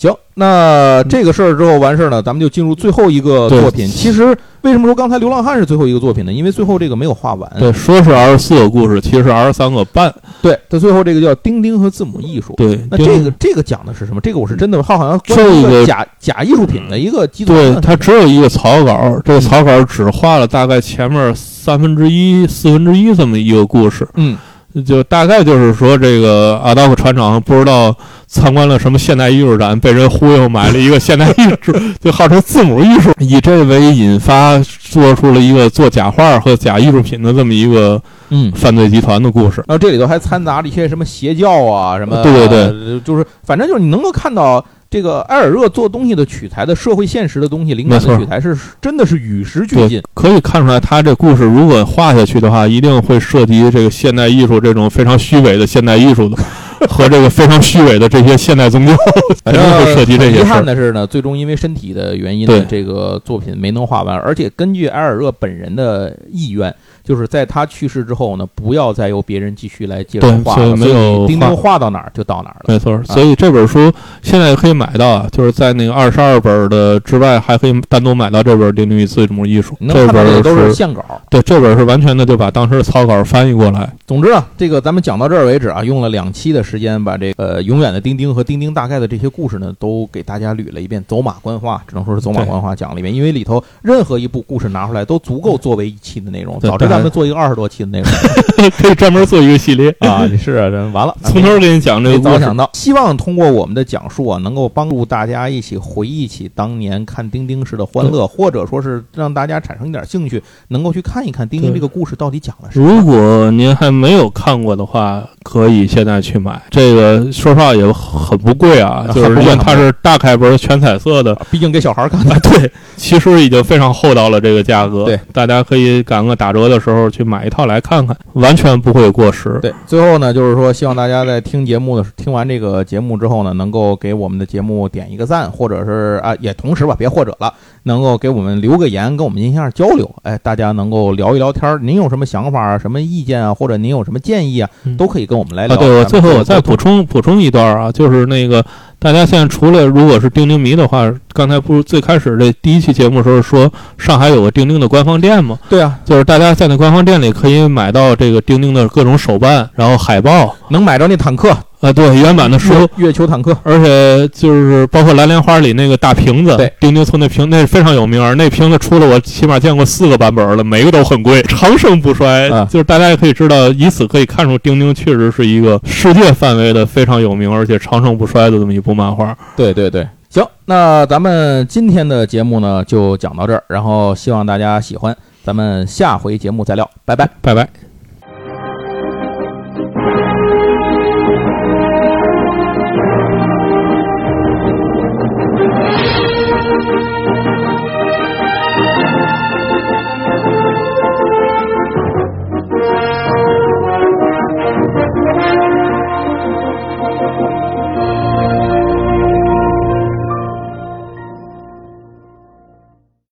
[0.00, 3.86] 行，那这个事儿之后完事儿呢，咱们就进入最后一个作品。
[3.86, 6.32] 其实为什么说刚才《流浪汉》是最后一个作品呢？
[6.32, 7.52] 因为最后这个没有画完。
[7.58, 10.10] 对，说是二十四个故事，其实是二十三个半。
[10.40, 12.54] 对，它最后这个叫《丁丁和字母艺术》。
[12.56, 14.22] 对，那这个这个讲的是什么？
[14.22, 17.80] 这个我是真的，它好像关于一这个假假艺术品的一个集团对呢。
[17.82, 24.08] 它只有一个草稿，嗯这个草稿只画了大概前面三分之一、四分之一这么一个故事。
[24.14, 24.38] 嗯
[24.86, 27.92] 就大概就是说，这个阿道夫船长不知道
[28.32, 38.52] 参观了什么现代艺术展，被人忽悠买了一个现代艺术， 就号称字母艺术，以这为引发，做出了一个做假画和假艺术品的这么一个嗯。
[38.52, 39.56] 犯罪集团的故事。
[39.66, 56.36] 然后这里头还掺杂了一些什么邪教啊，什么对对对呃就是反正就是你能够看到这个埃尔热做东西的取材的社会现实的东西，灵感的取材是真的是与时俱进。，可以看出来，他这故事如果画下去的话，一定会涉及这个现代艺术这种非常虚伪的现代艺术的，
[56.88, 58.96] 和这个非常虚伪的这些现代宗教，
[59.44, 60.42] 肯定会涉及这些遗。
[60.42, 64.18] 憾的是呢，最终因为身体的原因这个作品没能画完。
[64.18, 66.74] 而且根据埃尔热本人的意愿，
[67.04, 70.64] 就是在他去世之后呢，不要再由别人继续来接着对画了。
[70.64, 72.64] 所以没有丁丁画画到哪儿就到哪儿了。
[72.68, 73.92] 没错，所以这本书
[74.22, 81.04] 现在可以买到啊，就是在那个二十二本的之外，还可以单独买到这本《丁丁与字母艺术这本都是是线稿。
[81.28, 83.88] 对，这本是完全的就把当时的草稿翻译过来。
[84.06, 93.14] 总之啊，这个咱们讲到这儿为止啊，用了两期的时间，把这个呃永远的丁丁和丁丁大概的这些故事呢，都给大家捋了一遍，走马观花，只能说是走马观花讲了一遍。
[93.14, 98.10] 因为里头任何一部故事拿出来都足够作为一期的内容，对早知道咱们做一个二十多期的内容
[98.76, 100.28] 可以专门做一个系列 啊！
[100.38, 102.34] 是啊，这完了，从头给你讲这个故事。
[102.34, 112.86] 早想到，希望通过我们的讲述啊，能够帮助大家一起回忆起当年看丁丁时的欢乐，或者说是让大家产生一点兴趣，能够去看一看丁丁这个故事到底讲了什么。
[112.86, 116.66] 如果您还没有看过的话，可以现在去买；买。
[116.70, 122.34] 这个说实话也很不贵啊，啊就是它是大开本全彩色的，毕竟给小孩看的。
[122.34, 125.04] 啊，对，其实已经非常厚道了这个价格。
[125.04, 129.58] 对，大家可以赶个打折的时候去买一套来看看，完全不会过时。
[129.62, 137.52] 对，最后呢，就是说，希望大家在听节目的听完这个节目之后呢，能够给我们的节目点一个赞，或者是啊，也同时吧，别或者了，
[137.84, 140.08] 能够给我们留个言，跟我们进行一下交流。
[140.22, 145.76] 哎，大家能够聊一聊天儿，您有什么想法啊、什么意见啊，或者您有什么建议啊，嗯都可以跟我们来啊，聊。
[145.76, 148.64] 对，我最后我再补充补充一段啊，就是那个
[148.98, 155.56] 大家现在除了如果是钉钉迷的话，刚才不是最开始这第一期节目的时候说上海有个钉钉的官方店吗？
[155.68, 160.56] 对啊，就是大家在那官方店里可以买到这个钉钉的各种手办，然后海报。
[160.70, 162.74] 能买着那坦克，啊，对，原版的书。
[162.74, 172.50] 月月球坦克，而且就是包括蓝莲花里那个大瓶子，对，钉钉村那瓶那是非常有名儿，那瓶子出了我起码见过四个版本了，每个都很贵，长盛不衰。
[172.50, 179.34] 啊就是大家也可以知道，以此可以看出丁丁确实是一个世界范围的非常有名而且长盛不衰的这么一部漫画。
[179.56, 187.26] 对对对，行，那咱们今天的节目呢就讲到这儿，然后希望大家喜欢，咱们下回节目再聊，拜拜。
[187.40, 187.89] 拜拜。